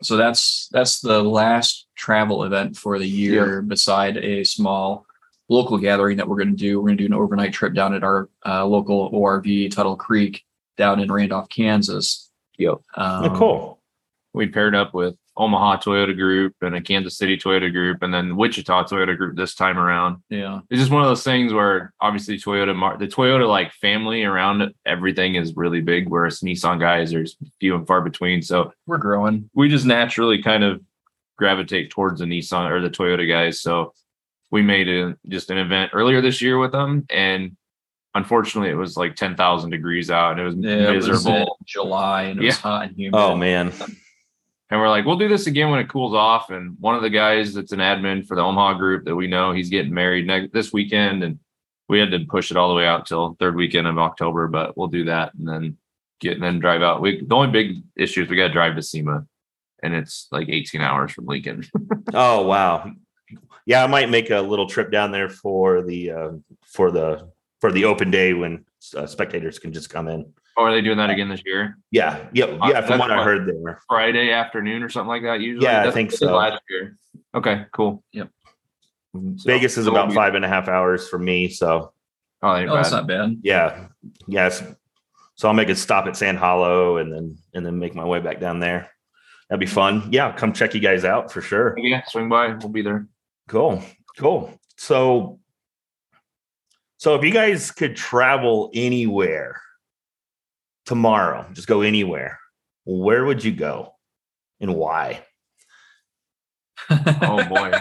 so 0.04 0.16
that's 0.16 0.68
that's 0.73 1.00
the 1.00 1.23
last 1.23 1.87
travel 1.96 2.44
event 2.44 2.76
for 2.76 2.99
the 2.99 3.08
year, 3.08 3.62
beside 3.62 4.16
a 4.16 4.44
small 4.44 5.06
local 5.49 5.78
gathering 5.78 6.16
that 6.16 6.28
we're 6.28 6.37
going 6.37 6.50
to 6.50 6.56
do. 6.56 6.80
We're 6.80 6.88
going 6.88 6.99
to 6.99 7.02
do 7.02 7.14
an 7.14 7.20
overnight 7.20 7.52
trip 7.52 7.75
down 7.75 7.94
at 7.94 8.04
our 8.04 8.28
uh, 8.46 8.64
local 8.64 9.11
ORV 9.12 9.70
Tuttle 9.70 9.96
Creek 9.96 10.42
down 10.76 11.00
in 11.00 11.11
Randolph, 11.11 11.49
Kansas. 11.49 12.30
Yep. 12.58 12.75
Um, 12.96 13.25
oh, 13.25 13.37
cool. 13.37 13.82
We 14.32 14.46
paired 14.49 14.75
up 14.75 14.94
with 14.94 15.16
Omaha 15.37 15.79
Toyota 15.81 16.17
Group 16.17 16.55
and 16.62 16.76
a 16.76 16.81
Kansas 16.81 17.19
City 17.19 17.37
Toyota 17.37 17.71
Group, 17.73 18.03
and 18.03 18.14
then 18.14 18.37
Wichita 18.37 18.85
Toyota 18.85 19.17
Group 19.17 19.37
this 19.37 19.55
time 19.55 19.79
around. 19.79 20.23
Yeah. 20.31 20.61
It's 20.71 20.81
just 20.81 20.93
one 20.93 21.03
of 21.03 21.09
those 21.09 21.25
things 21.25 21.53
where 21.53 21.93
obviously 22.00 22.38
Toyota, 22.38 22.75
mar- 22.75 22.97
the 22.99 23.09
Toyota 23.09 23.49
like 23.49 23.73
family 23.73 24.23
around 24.25 24.62
it, 24.62 24.75
everything 24.87 25.35
is 25.35 25.57
really 25.57 25.81
big. 25.81 26.09
Whereas 26.09 26.41
Nissan 26.41 26.79
guys, 26.79 27.11
there's 27.11 27.37
few 27.59 27.75
and 27.75 27.87
far 27.87 28.00
between. 28.00 28.43
So 28.43 28.73
We're 28.87 28.99
growing. 28.99 29.50
we 29.55 29.69
just 29.69 29.87
naturally 29.87 30.41
kind 30.43 30.62
of 30.62 30.81
gravitate 31.37 31.91
towards 31.91 32.21
the 32.21 32.26
Nissan 32.26 32.71
or 32.71 32.81
the 32.81 32.91
Toyota 32.91 33.29
guys. 33.29 33.61
So 33.61 33.93
we 34.53 34.62
made 34.62 34.88
a, 34.88 35.17
just 35.29 35.50
an 35.50 35.59
event 35.59 35.91
earlier 35.95 36.21
this 36.21 36.41
year 36.41 36.59
with 36.59 36.71
them, 36.71 37.07
and 37.11 37.57
unfortunately, 38.14 38.71
it 38.71 38.75
was 38.76 38.97
like 38.97 39.17
ten 39.17 39.35
thousand 39.35 39.71
degrees 39.71 40.12
out, 40.12 40.38
and 40.38 40.41
it 40.41 40.45
was 40.45 40.55
Yeah, 40.55 40.93
it 40.93 40.95
was 40.97 41.07
in 41.07 41.12
miserable. 41.12 41.59
July 41.64 42.23
and 42.25 42.41
it 42.41 42.45
was 42.47 42.59
hot 42.59 42.87
and 42.87 42.97
humid. 42.97 43.19
Oh, 43.19 43.35
man. 43.37 43.73
And 44.75 44.81
we're 44.81 44.88
like, 44.88 45.04
we'll 45.04 45.14
do 45.14 45.28
this 45.28 45.47
again 45.47 45.71
when 45.71 45.78
it 45.78 45.88
cools 45.88 46.14
off. 46.14 46.50
And 46.50 46.76
one 46.81 46.97
of 46.97 47.02
the 47.02 47.09
guys 47.09 47.54
that's 47.54 47.71
an 47.71 47.78
admin 47.78 48.26
for 48.26 48.35
the 48.35 48.43
Omaha 48.43 48.75
group 48.75 49.04
that 49.04 49.14
we 49.14 49.28
know, 49.28 49.52
he's 49.52 49.69
getting 49.69 49.95
married 49.95 50.26
next 50.26 50.52
this 50.52 50.73
weekend, 50.73 51.23
and 51.23 51.38
we 51.88 52.00
had 52.00 52.11
to 52.11 52.25
push 52.28 52.50
it 52.50 52.57
all 52.57 52.71
the 52.71 52.75
way 52.75 52.85
out 52.85 53.07
till 53.07 53.37
third 53.38 53.54
weekend 53.54 53.87
of 53.87 54.00
October, 54.00 54.49
but 54.49 54.76
we'll 54.76 54.88
do 54.88 55.04
that 55.04 55.33
and 55.35 55.47
then 55.47 55.76
get 56.19 56.33
and 56.33 56.43
then 56.43 56.59
drive 56.59 56.83
out. 56.83 57.00
We 57.00 57.25
the 57.25 57.37
only 57.37 57.52
big 57.52 57.85
issue 57.95 58.25
is 58.25 58.28
we 58.28 58.35
got 58.35 58.49
to 58.49 58.52
drive 58.52 58.75
to 58.75 58.83
SEMA, 58.83 59.25
and 59.85 59.95
it's 59.95 60.26
like 60.33 60.49
18 60.49 60.81
hours 60.81 61.12
from 61.12 61.26
Lincoln. 61.26 61.64
Oh 62.12 62.43
wow. 62.43 62.90
Yeah, 63.66 63.85
I 63.85 63.87
might 63.87 64.11
make 64.11 64.31
a 64.31 64.40
little 64.40 64.69
trip 64.69 64.90
down 64.90 65.12
there 65.12 65.28
for 65.28 65.83
the 65.83 66.11
uh, 66.11 66.31
for 66.66 66.90
the 66.90 67.31
for 67.61 67.71
the 67.71 67.85
open 67.85 68.11
day 68.11 68.35
when 68.35 68.64
uh, 68.97 69.07
spectators 69.07 69.61
can 69.61 69.73
just 69.73 69.88
come 69.88 70.09
in. 70.09 70.33
Or 70.56 70.68
are 70.68 70.73
they 70.73 70.80
doing 70.80 70.99
that 70.99 71.11
again 71.11 71.28
this 71.28 71.42
year? 71.44 71.78
Yeah, 71.90 72.28
yeah, 72.32 72.44
Uh, 72.44 72.68
yeah. 72.68 72.80
From 72.80 72.99
that's 72.99 73.00
what 73.00 73.11
I 73.11 73.23
heard, 73.25 73.46
they 73.49 73.52
were. 73.52 73.78
Friday 73.88 74.30
afternoon 74.32 74.82
or 74.82 74.88
something 74.88 75.08
like 75.08 75.23
that. 75.23 75.40
Usually, 75.40 75.64
Yeah, 75.66 75.82
I 75.82 75.90
think 75.90 76.11
what 76.12 76.20
they 76.20 76.26
did 76.26 76.30
so. 76.30 76.37
Last 76.37 76.62
year. 76.70 76.96
Okay, 77.34 77.66
cool. 77.73 78.02
Yep. 78.12 78.28
Vegas 79.14 79.76
is 79.78 79.84
so 79.87 79.90
about 79.90 80.12
five 80.12 80.34
and 80.34 80.44
a 80.44 80.49
half 80.49 80.68
hours 80.68 81.08
from 81.08 81.25
me, 81.25 81.49
so 81.49 81.92
Oh, 82.42 82.49
Oh, 82.50 82.75
that's 82.76 82.90
not 82.90 83.06
bad. 83.06 83.38
yeah, 83.42 83.87
yes. 84.26 84.62
So 85.37 85.49
I'll 85.49 85.54
make 85.54 85.68
a 85.70 85.75
stop 85.75 86.06
at 86.06 86.16
Sand 86.16 86.38
Hollow 86.38 86.99
and 86.99 87.12
then 87.12 87.37
and 87.54 87.64
then 87.66 87.78
make 87.78 87.94
my 87.94 88.04
way 88.04 88.20
back 88.20 88.38
down 88.40 88.61
there. 88.61 88.90
That'd 89.49 89.61
be 89.61 89.66
fun. 89.66 90.08
Yeah, 90.12 90.32
come 90.32 90.52
check 90.52 90.75
you 90.75 90.80
guys 90.80 91.04
out 91.04 91.32
for 91.32 91.40
sure. 91.40 91.75
Yeah, 91.78 92.02
swing 92.06 92.28
by. 92.28 92.49
We'll 92.54 92.68
be 92.68 92.82
there. 92.82 93.06
Cool, 93.49 93.82
cool. 94.18 94.52
So, 94.76 95.38
so 96.96 97.14
if 97.14 97.25
you 97.25 97.30
guys 97.30 97.70
could 97.70 97.96
travel 97.96 98.70
anywhere 98.75 99.61
tomorrow, 100.87 101.47
just 101.53 101.69
go 101.69 101.81
anywhere, 101.83 102.38
where 102.85 103.25
would 103.25 103.43
you 103.45 103.53
go, 103.53 103.95
and 104.61 104.75
why? 104.75 105.25
Oh 106.91 107.43
boy. 107.49 107.73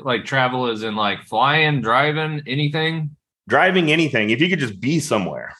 like 0.00 0.24
travel 0.24 0.70
is 0.70 0.82
in 0.82 0.96
like 0.96 1.24
flying, 1.24 1.82
driving, 1.82 2.42
anything. 2.46 3.16
Driving 3.48 3.90
anything. 3.92 4.30
If 4.30 4.40
you 4.40 4.48
could 4.48 4.58
just 4.60 4.80
be 4.80 4.98
somewhere, 5.00 5.54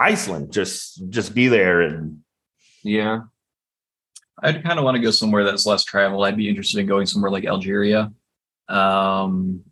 Iceland, 0.00 0.52
just 0.52 1.08
just 1.10 1.34
be 1.34 1.48
there 1.48 1.80
and 1.82 2.20
Yeah. 2.82 3.20
I'd 4.42 4.64
kind 4.64 4.78
of 4.80 4.84
want 4.84 4.96
to 4.96 5.02
go 5.02 5.12
somewhere 5.12 5.44
that's 5.44 5.64
less 5.64 5.84
travel. 5.84 6.24
I'd 6.24 6.36
be 6.36 6.48
interested 6.48 6.80
in 6.80 6.86
going 6.86 7.06
somewhere 7.06 7.30
like 7.30 7.44
Algeria. 7.46 8.12
Um, 8.68 9.62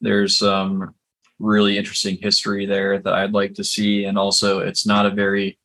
there's 0.00 0.38
some 0.38 0.94
really 1.38 1.78
interesting 1.78 2.18
history 2.20 2.66
there 2.66 2.98
that 2.98 3.14
I'd 3.14 3.32
like 3.32 3.54
to 3.54 3.64
see, 3.64 4.04
and 4.04 4.18
also 4.18 4.58
it's 4.60 4.86
not 4.86 5.06
a 5.06 5.10
very 5.10 5.58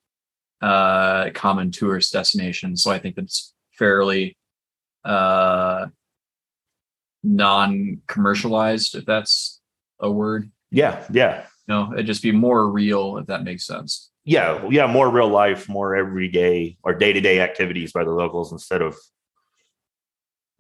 uh, 0.62 1.30
common 1.34 1.72
tourist 1.72 2.14
destination, 2.14 2.78
so 2.78 2.92
I 2.92 3.00
think 3.00 3.18
it's 3.18 3.54
fairly 3.78 4.38
uh, 5.04 5.88
non-commercialized, 7.24 8.96
if 8.96 9.06
that's 9.06 9.62
a 10.00 10.12
word. 10.12 10.52
yeah, 10.72 11.06
yeah. 11.12 11.46
No, 11.68 11.94
it'd 11.94 12.06
just 12.06 12.22
be 12.22 12.32
more 12.34 12.70
real, 12.70 13.18
if 13.18 13.28
that 13.28 13.44
makes 13.44 13.66
sense. 13.66 14.12
yeah, 14.26 14.68
yeah, 14.70 14.86
more 14.86 15.10
real 15.10 15.30
life, 15.30 15.70
more 15.70 15.96
everyday 15.96 16.78
or 16.84 16.94
day 16.94 17.14
to 17.14 17.22
day 17.22 17.40
activities 17.40 17.94
by 17.94 18.04
the 18.04 18.12
locals 18.12 18.52
instead 18.52 18.82
of 18.82 18.98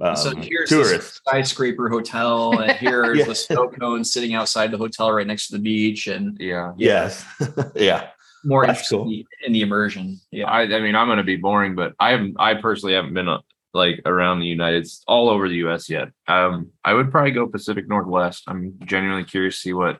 um, 0.03 0.15
so 0.15 0.35
here's 0.35 0.69
tourists. 0.69 1.21
skyscraper 1.27 1.89
hotel, 1.89 2.59
and 2.59 2.71
here's 2.73 3.19
Yeah. 3.19 3.25
the 3.25 3.35
snow 3.35 3.69
cone 3.69 4.03
sitting 4.03 4.33
outside 4.33 4.71
the 4.71 4.77
hotel 4.77 5.11
right 5.11 5.25
next 5.27 5.47
to 5.47 5.53
the 5.53 5.59
beach, 5.63 6.07
and 6.07 6.37
Yeah. 6.39 6.73
Yes, 6.77 7.25
yeah, 7.75 8.09
more 8.43 8.65
That's 8.65 8.79
interested 8.79 8.95
cool. 8.97 9.03
in, 9.05 9.09
the, 9.09 9.25
in 9.47 9.53
the 9.53 9.61
immersion. 9.61 10.19
Yeah, 10.31 10.45
I, 10.49 10.61
I 10.63 10.79
mean, 10.81 10.95
I'm 10.95 11.07
going 11.07 11.17
to 11.17 11.23
be 11.23 11.37
boring, 11.37 11.75
but 11.75 11.93
I 11.99 12.11
haven't, 12.11 12.35
I 12.39 12.55
personally 12.55 12.95
haven't 12.95 13.13
been 13.13 13.29
uh, 13.29 13.39
like 13.73 14.01
around 14.05 14.39
the 14.39 14.45
United, 14.47 14.85
States 14.87 15.03
all 15.07 15.29
over 15.29 15.47
the 15.49 15.55
U.S. 15.55 15.89
yet. 15.89 16.09
Um, 16.27 16.69
I 16.85 16.93
would 16.93 17.09
probably 17.09 17.31
go 17.31 17.47
Pacific 17.47 17.87
Northwest. 17.87 18.43
I'm 18.47 18.73
genuinely 18.85 19.23
curious 19.23 19.55
to 19.55 19.61
see 19.61 19.73
what 19.73 19.99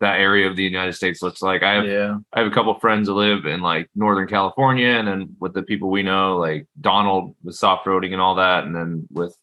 that 0.00 0.18
area 0.18 0.48
of 0.48 0.56
the 0.56 0.62
United 0.62 0.94
States 0.94 1.20
looks 1.20 1.42
like. 1.42 1.62
I 1.62 1.74
have, 1.74 1.84
yeah, 1.86 2.16
I 2.32 2.38
have 2.38 2.50
a 2.50 2.54
couple 2.54 2.72
friends 2.78 3.06
that 3.08 3.12
live 3.12 3.44
in 3.44 3.60
like 3.60 3.90
Northern 3.94 4.26
California, 4.26 4.88
and 4.88 5.06
then 5.06 5.36
with 5.38 5.52
the 5.52 5.62
people 5.62 5.90
we 5.90 6.02
know, 6.02 6.38
like 6.38 6.66
Donald 6.80 7.34
with 7.44 7.56
soft 7.56 7.84
roading 7.86 8.12
and 8.12 8.20
all 8.22 8.36
that, 8.36 8.64
and 8.64 8.74
then 8.74 9.06
with 9.10 9.36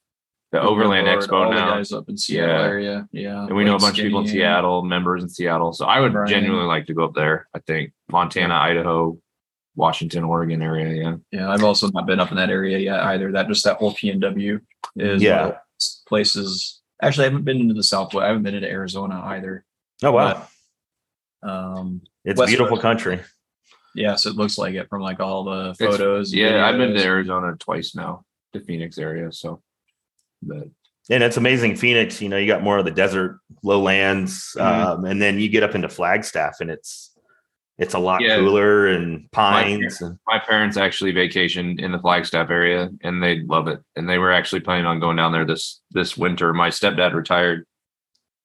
the 0.62 0.68
Overland 0.68 1.08
Lord, 1.08 1.20
Expo 1.24 1.34
all 1.34 1.50
the 1.50 1.56
now. 1.56 1.70
guys 1.76 1.92
up 1.92 2.08
in 2.10 2.18
Seattle 2.18 2.56
Yeah. 2.56 2.62
area. 2.64 3.08
Yeah, 3.12 3.46
And 3.46 3.56
we 3.56 3.64
know 3.64 3.72
a 3.72 3.74
Lake 3.74 3.82
bunch 3.82 4.00
of 4.00 4.04
people 4.04 4.20
in 4.22 4.28
Seattle, 4.28 4.84
members 4.84 5.24
in 5.24 5.30
Seattle. 5.30 5.74
So 5.74 5.86
I 5.86 6.00
would 6.00 6.14
Right. 6.14 6.28
genuinely 6.30 6.66
like 6.68 6.86
to 6.88 6.94
go 6.94 7.06
up 7.06 7.14
there. 7.14 7.48
I 7.54 7.60
think 7.60 7.94
Montana, 8.10 8.54
Idaho, 8.56 9.18
Washington, 9.76 10.24
Oregon 10.24 10.62
area. 10.62 10.94
Yeah. 11.04 11.16
Yeah, 11.32 11.50
I've 11.52 11.64
also 11.64 11.90
not 11.92 12.06
been 12.08 12.20
up 12.20 12.32
in 12.32 12.38
that 12.38 12.50
area 12.50 12.78
yet 12.80 13.00
either. 13.02 13.32
That 13.32 13.48
just 13.48 13.64
that 13.66 13.78
whole 13.78 13.94
PNW 13.94 14.60
is 14.96 15.22
Yeah. 15.22 15.46
one 15.48 15.54
places. 16.08 16.82
Actually, 17.02 17.26
I 17.26 17.30
haven't 17.30 17.46
been 17.46 17.60
into 17.62 17.74
the 17.76 17.84
Southwest. 17.84 18.24
I 18.24 18.28
haven't 18.28 18.44
been 18.44 18.56
into 18.56 18.70
Arizona 18.70 19.22
either. 19.24 19.64
oh 20.04 20.12
wow, 20.12 20.48
Um, 21.44 22.02
it's 22.26 22.40
West 22.40 22.50
beautiful 22.50 22.78
Coast. 22.78 22.82
country. 22.82 23.20
yes, 23.96 24.26
it 24.26 24.36
looks 24.36 24.58
like 24.58 24.74
it 24.76 24.90
from 24.90 25.02
like 25.02 25.20
all 25.20 25.44
the 25.44 25.76
photos. 25.76 26.32
and 26.32 26.42
Yeah. 26.42 26.66
I've 26.68 26.78
been 26.78 26.94
to. 26.94 27.04
Arizona 27.04 27.56
twice 27.60 27.94
now, 27.96 28.24
the 28.54 28.60
Phoenix 28.62 28.98
area. 28.98 29.32
So, 29.32 29.62
but 30.42 30.68
And 31.10 31.24
it's 31.24 31.38
amazing, 31.38 31.76
Phoenix. 31.78 32.22
You 32.22 32.30
know, 32.30 32.38
you 32.38 32.48
got 32.48 32.64
more 32.64 32.78
of 32.78 32.86
the 32.86 32.92
desert 32.92 33.40
lowlands, 33.64 34.54
Mhm. 34.58 34.62
um, 34.62 35.06
and 35.06 35.22
then 35.22 35.40
you 35.40 35.48
get 35.50 35.64
up 35.64 35.74
into 35.76 35.90
Flagstaff, 35.90 36.58
and 36.60 36.70
it's 36.70 37.12
it's 37.80 37.94
a 37.94 38.00
lot 38.00 38.22
Yeah. 38.22 38.38
cooler 38.38 38.88
and 38.88 39.32
pines. 39.32 40.02
And, 40.02 40.18
my 40.28 40.40
parents 40.40 40.78
actually 40.78 41.14
vacationed 41.14 41.80
in 41.80 41.92
the 41.92 42.00
Flagstaff 42.00 42.50
area 42.50 42.90
and 43.04 43.22
they 43.22 43.42
love 43.42 43.68
it. 43.68 43.80
And 43.96 44.10
they 44.10 44.18
were 44.18 44.32
actually 44.32 44.62
planning 44.62 44.88
on 44.88 45.00
going 45.00 45.16
down 45.16 45.32
there 45.32 45.46
this, 45.46 45.80
this 45.92 46.18
winter. 46.18 46.56
My 46.56 46.70
stepdad 46.70 47.14
retired. 47.14 47.68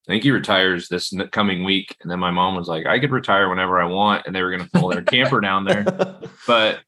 I 0.06 0.12
think 0.12 0.22
he 0.22 0.30
retires 0.32 0.88
this 0.88 1.14
coming 1.30 1.64
week. 1.64 1.96
And 2.02 2.10
then 2.10 2.18
my 2.18 2.30
mom 2.30 2.56
was 2.56 2.68
like, 2.68 2.84
I 2.84 2.98
could 2.98 3.10
retire 3.10 3.48
whenever 3.48 3.80
I 3.80 3.86
want. 3.86 4.26
And 4.26 4.36
they 4.36 4.42
were 4.42 4.50
going 4.54 4.68
to 4.68 4.78
pull 4.78 4.90
their 4.90 5.00
camper 5.14 5.40
down 5.40 5.64
there. 5.64 5.84
but 6.46 6.80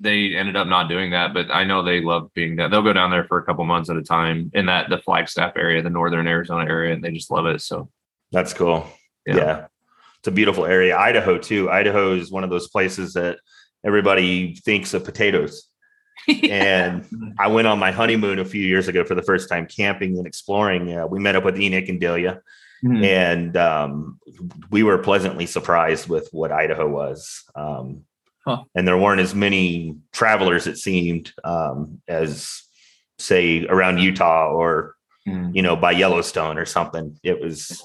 they 0.00 0.34
ended 0.34 0.56
up 0.56 0.66
not 0.66 0.88
doing 0.88 1.10
that. 1.10 1.34
But 1.34 1.50
I 1.50 1.64
know 1.64 1.82
they 1.82 2.00
love 2.00 2.32
being 2.34 2.56
that. 2.56 2.70
They'll 2.70 2.82
go 2.82 2.92
down 2.92 3.10
there 3.10 3.24
for 3.24 3.38
a 3.38 3.44
couple 3.44 3.64
months 3.64 3.90
at 3.90 3.96
a 3.96 4.02
time 4.02 4.50
in 4.54 4.66
that 4.66 4.88
the 4.88 4.98
Flagstaff 4.98 5.52
area, 5.56 5.82
the 5.82 5.90
northern 5.90 6.26
Arizona 6.26 6.64
area, 6.68 6.94
and 6.94 7.04
they 7.04 7.12
just 7.12 7.30
love 7.30 7.46
it. 7.46 7.60
So 7.60 7.90
That's 8.32 8.52
cool. 8.54 8.86
Yeah. 9.26 9.36
Yeah. 9.36 9.66
It's 10.18 10.28
a 10.28 10.32
beautiful 10.32 10.66
area. 10.66 10.96
Idaho 10.96 11.38
too. 11.38 11.70
Idaho 11.70 12.14
is 12.14 12.30
one 12.30 12.44
of 12.44 12.50
those 12.50 12.68
places 12.68 13.14
that 13.14 13.38
everybody 13.84 14.54
thinks 14.56 14.94
of 14.94 15.04
potatoes. 15.04 15.66
and 16.28 17.06
I 17.38 17.46
went 17.48 17.66
on 17.66 17.78
my 17.78 17.90
honeymoon 17.92 18.38
a 18.38 18.44
few 18.44 18.62
years 18.62 18.88
ago 18.88 19.04
for 19.04 19.14
the 19.14 19.22
first 19.22 19.48
time 19.48 19.66
camping 19.66 20.18
and 20.18 20.26
exploring. 20.26 20.94
Uh, 20.94 21.06
we 21.06 21.18
met 21.18 21.36
up 21.36 21.44
with 21.44 21.58
Enoch 21.58 21.88
and 21.88 22.00
Delia, 22.00 22.42
Hmm. 22.82 23.04
and 23.04 23.56
um, 23.58 24.18
we 24.70 24.82
were 24.82 24.96
pleasantly 24.98 25.44
surprised 25.44 26.08
with 26.08 26.28
what 26.32 26.50
Idaho 26.50 26.88
was. 26.88 27.44
Um, 27.54 28.04
Huh. 28.46 28.64
And 28.74 28.88
there 28.88 28.98
weren't 28.98 29.20
as 29.20 29.34
many 29.34 29.96
travelers, 30.12 30.66
it 30.66 30.78
seemed, 30.78 31.32
um, 31.44 32.00
as 32.08 32.62
say 33.18 33.66
around 33.66 33.98
Utah 33.98 34.50
or 34.50 34.96
Hmm. 35.26 35.50
you 35.54 35.60
know 35.60 35.76
by 35.76 35.90
Yellowstone 35.92 36.56
or 36.56 36.64
something. 36.64 37.18
It 37.22 37.40
was 37.42 37.82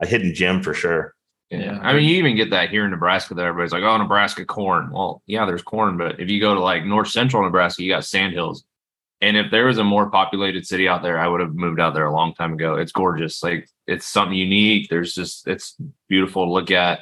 a 0.00 0.06
hidden 0.06 0.32
gem 0.34 0.62
for 0.62 0.72
sure. 0.72 1.14
Yeah. 1.50 1.58
Yeah. 1.58 1.78
I 1.82 1.92
mean, 1.92 2.04
you 2.08 2.16
even 2.16 2.36
get 2.36 2.50
that 2.50 2.70
here 2.70 2.84
in 2.84 2.92
Nebraska 2.92 3.34
that 3.34 3.44
everybody's 3.44 3.72
like, 3.72 3.82
oh, 3.82 3.96
Nebraska 3.96 4.44
corn. 4.44 4.90
Well, 4.92 5.20
yeah, 5.26 5.46
there's 5.46 5.62
corn, 5.62 5.96
but 5.96 6.20
if 6.20 6.30
you 6.30 6.40
go 6.40 6.54
to 6.54 6.60
like 6.60 6.84
north 6.84 7.08
central 7.08 7.42
Nebraska, 7.42 7.82
you 7.82 7.90
got 7.90 8.04
sandhills. 8.04 8.64
And 9.20 9.36
if 9.36 9.50
there 9.50 9.66
was 9.66 9.78
a 9.78 9.84
more 9.84 10.10
populated 10.10 10.66
city 10.66 10.86
out 10.88 11.02
there, 11.02 11.18
I 11.18 11.26
would 11.26 11.40
have 11.40 11.54
moved 11.54 11.80
out 11.80 11.94
there 11.94 12.06
a 12.06 12.12
long 12.14 12.34
time 12.34 12.52
ago. 12.52 12.76
It's 12.76 12.92
gorgeous. 12.92 13.42
Like 13.42 13.68
it's 13.86 14.06
something 14.06 14.36
unique. 14.36 14.88
There's 14.88 15.12
just, 15.14 15.48
it's 15.48 15.76
beautiful 16.08 16.46
to 16.46 16.52
look 16.52 16.70
at. 16.70 17.00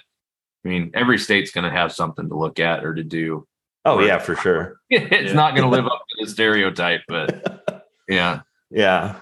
I 0.64 0.68
mean, 0.68 0.90
every 0.94 1.18
state's 1.18 1.50
going 1.50 1.64
to 1.70 1.76
have 1.76 1.92
something 1.92 2.28
to 2.28 2.36
look 2.36 2.60
at 2.60 2.84
or 2.84 2.94
to 2.94 3.02
do. 3.02 3.46
Oh 3.84 4.00
yeah, 4.00 4.18
for 4.26 4.36
sure. 4.36 4.76
it's 4.90 5.30
Yeah. 5.30 5.32
not 5.34 5.56
going 5.56 5.64
to 5.68 5.74
live 5.76 5.86
up 5.86 6.02
to 6.18 6.24
the 6.24 6.30
stereotype, 6.30 7.02
but 7.08 7.84
yeah. 8.08 8.40
Yeah. 8.70 9.16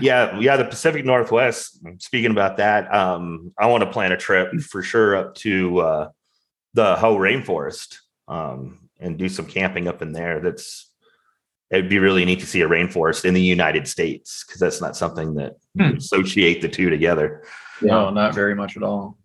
Yeah, 0.00 0.38
yeah, 0.38 0.58
the 0.58 0.66
Pacific 0.66 1.06
Northwest. 1.06 1.78
Speaking 2.02 2.30
about 2.32 2.58
that, 2.58 2.92
um, 2.94 3.52
I 3.58 3.66
want 3.66 3.82
to 3.82 3.90
plan 3.90 4.12
a 4.12 4.16
trip 4.18 4.52
for 4.60 4.82
sure 4.82 5.16
up 5.16 5.34
to 5.36 5.78
uh, 5.80 6.08
the 6.74 6.96
Hoh 6.96 7.16
Rainforest 7.16 7.96
um, 8.28 8.90
and 8.98 9.16
do 9.18 9.30
some 9.30 9.46
camping 9.46 9.88
up 9.88 10.02
in 10.02 10.12
there. 10.12 10.40
That's 10.40 10.92
it'd 11.70 11.88
be 11.88 11.98
really 11.98 12.26
neat 12.26 12.40
to 12.40 12.46
see 12.46 12.60
a 12.60 12.68
rainforest 12.68 13.24
in 13.24 13.32
the 13.32 13.40
United 13.40 13.88
States 13.88 14.44
because 14.46 14.60
that's 14.60 14.82
not 14.82 14.96
something 14.98 15.34
that 15.36 15.54
you 15.74 15.86
Hmm. 15.86 15.96
associate 15.96 16.60
the 16.60 16.68
two 16.68 16.90
together. 16.90 17.42
No, 17.80 18.10
not 18.10 18.34
very 18.34 18.54
much 18.54 18.76
at 18.76 18.82
all. 18.82 19.16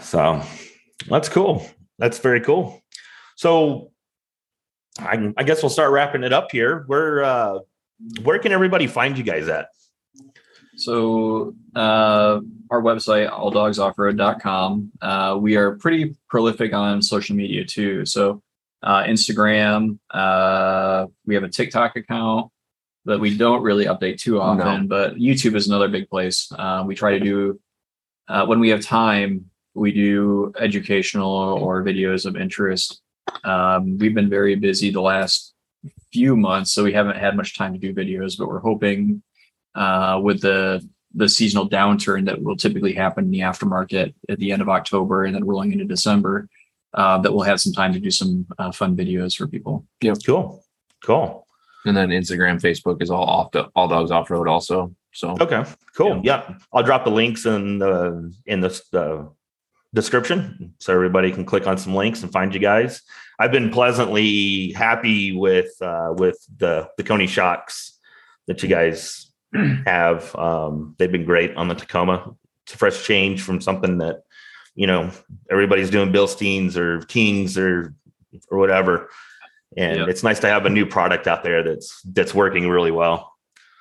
So 0.00 0.40
that's 1.06 1.28
cool. 1.28 1.66
That's 1.98 2.18
very 2.18 2.40
cool. 2.40 2.82
So 3.36 3.92
I, 4.98 5.32
I 5.36 5.44
guess 5.44 5.62
we'll 5.62 5.70
start 5.70 5.92
wrapping 5.92 6.24
it 6.24 6.32
up 6.32 6.50
here. 6.50 6.84
Where 6.86 7.24
uh, 7.24 7.58
where 8.22 8.38
can 8.38 8.52
everybody 8.52 8.86
find 8.86 9.16
you 9.16 9.24
guys 9.24 9.48
at? 9.48 9.68
So 10.76 11.54
uh, 11.74 12.40
our 12.70 12.82
website, 12.82 13.28
alldogsoffroad.com, 13.30 14.92
uh, 15.02 15.36
we 15.40 15.56
are 15.56 15.76
pretty 15.76 16.16
prolific 16.28 16.72
on 16.72 17.02
social 17.02 17.34
media 17.34 17.64
too. 17.64 18.06
So 18.06 18.42
uh, 18.82 19.02
Instagram, 19.04 19.98
uh, 20.10 21.06
we 21.26 21.34
have 21.34 21.42
a 21.42 21.48
TikTok 21.48 21.96
account 21.96 22.52
that 23.06 23.18
we 23.18 23.36
don't 23.36 23.62
really 23.62 23.86
update 23.86 24.20
too 24.20 24.40
often, 24.40 24.86
but 24.86 25.16
YouTube 25.16 25.56
is 25.56 25.66
another 25.66 25.88
big 25.88 26.08
place. 26.08 26.52
Uh, 26.56 26.84
we 26.86 26.94
try 26.94 27.12
to 27.12 27.20
do 27.20 27.60
uh, 28.28 28.46
when 28.46 28.60
we 28.60 28.68
have 28.68 28.82
time, 28.82 29.50
we 29.78 29.92
do 29.92 30.52
educational 30.58 31.30
or 31.30 31.82
videos 31.82 32.26
of 32.26 32.36
interest. 32.36 33.00
Um, 33.44 33.98
we've 33.98 34.14
been 34.14 34.30
very 34.30 34.54
busy 34.54 34.90
the 34.90 35.00
last 35.00 35.54
few 36.12 36.36
months, 36.36 36.72
so 36.72 36.84
we 36.84 36.92
haven't 36.92 37.16
had 37.16 37.36
much 37.36 37.56
time 37.56 37.72
to 37.72 37.78
do 37.78 37.94
videos, 37.94 38.36
but 38.38 38.48
we're 38.48 38.60
hoping 38.60 39.22
uh, 39.74 40.20
with 40.22 40.40
the 40.40 40.86
the 41.14 41.28
seasonal 41.28 41.68
downturn 41.68 42.26
that 42.26 42.42
will 42.42 42.56
typically 42.56 42.92
happen 42.92 43.24
in 43.24 43.30
the 43.30 43.40
aftermarket 43.40 44.14
at 44.28 44.38
the 44.38 44.52
end 44.52 44.60
of 44.60 44.68
October 44.68 45.24
and 45.24 45.34
then 45.34 45.44
rolling 45.44 45.72
into 45.72 45.84
December, 45.84 46.48
uh, 46.94 47.16
that 47.18 47.32
we'll 47.32 47.44
have 47.44 47.60
some 47.60 47.72
time 47.72 47.94
to 47.94 47.98
do 47.98 48.10
some 48.10 48.46
uh, 48.58 48.70
fun 48.70 48.94
videos 48.94 49.34
for 49.34 49.46
people. 49.46 49.86
Yeah, 50.02 50.14
Cool. 50.24 50.62
Cool. 51.02 51.46
And 51.86 51.96
then 51.96 52.10
Instagram, 52.10 52.60
Facebook 52.60 53.02
is 53.02 53.10
all 53.10 53.24
off 53.24 53.52
the 53.52 53.68
all 53.74 53.88
dogs 53.88 54.10
off 54.10 54.30
road 54.30 54.48
also. 54.48 54.94
So 55.12 55.36
Okay. 55.40 55.64
Cool. 55.96 56.20
Yep. 56.22 56.60
I'll 56.72 56.82
drop 56.82 57.04
the 57.04 57.10
links 57.10 57.46
in 57.46 57.78
the 57.78 58.32
in 58.46 58.60
the, 58.60 58.68
the 58.92 59.30
description 59.94 60.74
so 60.78 60.92
everybody 60.94 61.32
can 61.32 61.44
click 61.44 61.66
on 61.66 61.78
some 61.78 61.94
links 61.94 62.22
and 62.22 62.32
find 62.32 62.52
you 62.54 62.60
guys. 62.60 63.02
I've 63.38 63.52
been 63.52 63.70
pleasantly 63.70 64.72
happy 64.72 65.32
with 65.36 65.70
uh, 65.80 66.12
with 66.16 66.38
the 66.58 66.88
the 66.96 67.04
Koni 67.04 67.26
shocks 67.26 67.98
that 68.46 68.62
you 68.62 68.68
guys 68.68 69.30
have. 69.86 70.34
Um, 70.36 70.94
they've 70.98 71.12
been 71.12 71.24
great 71.24 71.54
on 71.56 71.68
the 71.68 71.74
Tacoma. 71.74 72.34
It's 72.66 72.74
a 72.74 72.78
fresh 72.78 73.04
change 73.04 73.42
from 73.42 73.60
something 73.60 73.98
that 73.98 74.22
you 74.74 74.86
know 74.86 75.10
everybody's 75.50 75.90
doing 75.90 76.12
Bilsteins 76.12 76.76
or 76.76 77.00
Kings 77.06 77.56
or 77.56 77.94
or 78.50 78.58
whatever. 78.58 79.08
And 79.76 79.98
Yeah. 80.00 80.06
it's 80.08 80.22
nice 80.22 80.40
to 80.40 80.48
have 80.48 80.66
a 80.66 80.70
new 80.70 80.86
product 80.86 81.26
out 81.26 81.42
there 81.44 81.62
that's 81.62 82.02
that's 82.02 82.34
working 82.34 82.68
really 82.68 82.90
well. 82.90 83.32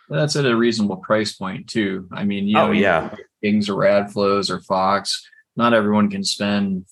That's 0.09 0.35
at 0.37 0.45
a 0.45 0.55
reasonable 0.55 0.97
price 0.97 1.33
point 1.35 1.67
too. 1.67 2.07
I 2.13 2.23
mean, 2.23 2.47
you 2.47 2.57
Oh, 2.57 2.67
know, 2.67 2.71
yeah. 2.73 3.13
Kings 3.43 3.67
or 3.69 3.75
Rad 3.75 4.11
Flows 4.11 4.49
or 4.49 4.61
Fox. 4.61 5.27
Not 5.57 5.73
everyone 5.73 6.09
can 6.09 6.23
spend. 6.23 6.85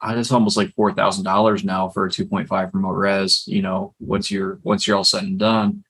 Uh, 0.00 0.14
it's 0.16 0.32
almost 0.32 0.56
like 0.56 0.74
four 0.74 0.92
thousand 0.92 1.24
dollars 1.24 1.64
now 1.64 1.88
for 1.88 2.06
a 2.06 2.10
two 2.10 2.26
point 2.26 2.48
five 2.48 2.70
remote 2.72 2.92
res. 2.92 3.44
You 3.46 3.62
know, 3.62 3.94
once 3.98 4.30
you're 4.30 4.60
once 4.62 4.86
you're 4.86 4.96
all 4.96 5.04
said 5.04 5.24
and 5.24 5.38
done, 5.38 5.84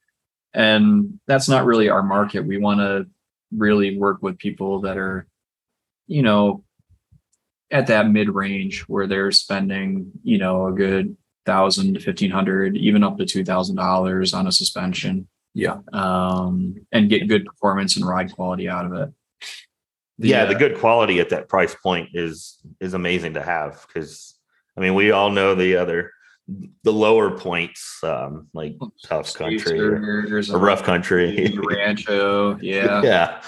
and 0.54 1.20
that's 1.26 1.48
not 1.48 1.66
really 1.66 1.88
our 1.88 2.02
market. 2.02 2.46
We 2.46 2.58
want 2.58 2.80
to 2.80 3.06
really 3.52 3.98
work 3.98 4.22
with 4.22 4.38
people 4.38 4.80
that 4.80 4.96
are, 4.96 5.26
you 6.06 6.22
know, 6.22 6.64
at 7.70 7.88
that 7.88 8.08
mid 8.08 8.28
range 8.28 8.80
where 8.82 9.06
they're 9.06 9.32
spending, 9.32 10.10
you 10.22 10.38
know, 10.38 10.66
a 10.66 10.72
good 10.72 11.16
thousand 11.44 11.94
to 11.94 12.00
fifteen 12.00 12.30
hundred, 12.30 12.76
even 12.76 13.04
up 13.04 13.18
to 13.18 13.26
two 13.26 13.44
thousand 13.44 13.76
dollars 13.76 14.34
on 14.34 14.46
a 14.46 14.52
suspension 14.52 15.28
yeah. 15.56 15.78
um, 15.92 16.76
and 16.92 17.08
get 17.08 17.28
good 17.28 17.46
performance 17.46 17.96
and 17.96 18.06
ride 18.06 18.32
quality 18.32 18.68
out 18.68 18.84
of 18.84 18.92
it. 18.92 19.10
Yeah 20.18 20.44
uh, 20.44 20.46
the 20.46 20.54
good 20.54 20.78
quality 20.78 21.20
at 21.20 21.30
that 21.30 21.48
price 21.48 21.74
point 21.74 22.10
is 22.14 22.58
is 22.80 22.94
amazing 22.94 23.34
to 23.34 23.42
have 23.42 23.84
because 23.86 24.34
i 24.76 24.80
mean 24.80 24.94
we 24.94 25.10
all 25.10 25.30
know 25.30 25.54
the 25.54 25.76
other 25.76 26.12
the 26.84 26.92
lower 26.92 27.36
points 27.36 27.98
um 28.04 28.48
like 28.54 28.76
tough 29.04 29.34
country 29.34 29.80
or, 29.80 30.26
or 30.26 30.58
rough 30.58 30.82
country 30.84 31.56
Rancho, 31.56 32.56
yeah. 32.60 33.02
yeah 33.02 33.42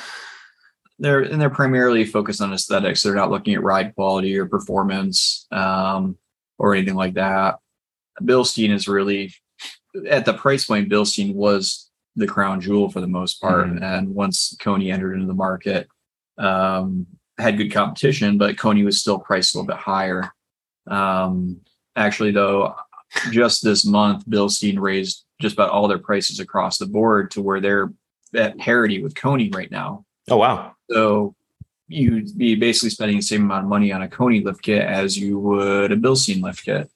They're 0.99 1.21
and 1.21 1.41
they're 1.41 1.51
primarily 1.51 2.05
focused 2.05 2.41
on 2.41 2.53
aesthetics. 2.53 3.03
They're 3.03 3.15
not 3.15 3.31
looking 3.31 3.55
at 3.55 3.63
ride 3.63 3.95
quality 3.95 4.37
or 4.37 4.47
performance 4.47 5.47
um, 5.53 6.19
or 6.59 6.75
anything 6.75 6.97
like 6.97 7.15
that. 7.15 7.59
Bilstein 8.21 8.73
is 8.75 8.89
really 8.89 9.33
at 10.09 10.25
the 10.25 10.35
price 10.35 10.65
point. 10.65 10.91
Bilstein 10.91 11.35
was 11.35 11.89
the 12.17 12.27
crown 12.27 12.61
jewel 12.61 12.91
for 12.91 13.01
the 13.01 13.07
most 13.07 13.41
part, 13.41 13.69
and 13.69 14.13
once 14.13 14.57
Koni 14.61 14.91
entered 14.91 15.15
into 15.15 15.27
the 15.27 15.35
market, 15.35 15.87
um, 16.39 17.07
had 17.39 17.57
good 17.59 17.73
competition, 17.73 18.39
but 18.39 18.59
Koni 18.59 18.83
was 18.85 19.01
still 19.01 19.19
priced 19.19 19.55
a 19.55 19.59
little 19.59 19.67
bit 19.69 19.77
higher. 19.77 20.31
Um, 20.87 21.61
actually, 21.97 22.31
though, 22.33 22.75
just 23.31 23.63
this 23.63 23.85
month, 23.85 24.27
Bilstein 24.27 24.79
raised 24.81 25.25
just 25.41 25.55
about 25.55 25.71
all 25.71 25.89
their 25.89 25.99
prices 25.99 26.41
across 26.41 26.79
the 26.79 26.87
board 26.87 27.31
to 27.33 27.43
where 27.43 27.61
they're 27.61 27.93
at 28.35 28.59
parity 28.59 29.03
with 29.03 29.15
Koni 29.15 29.51
right 29.55 29.71
now. 29.71 30.05
oh 30.31 30.37
wow 30.37 30.75
So 30.91 31.35
you'd 31.87 32.37
be 32.37 32.55
basically 32.55 32.91
spending 32.91 33.17
the 33.19 33.23
same 33.23 33.43
amount 33.43 33.65
of 33.65 33.69
money 33.71 33.93
on 33.93 34.03
a 34.03 34.09
Koni 34.09 34.41
lift 34.41 34.61
kit 34.63 34.83
as 34.83 35.17
you 35.17 35.39
would 35.39 35.91
a 35.93 35.97
Bilstein 35.97 36.43
lift 36.43 36.65
kit. 36.65 36.91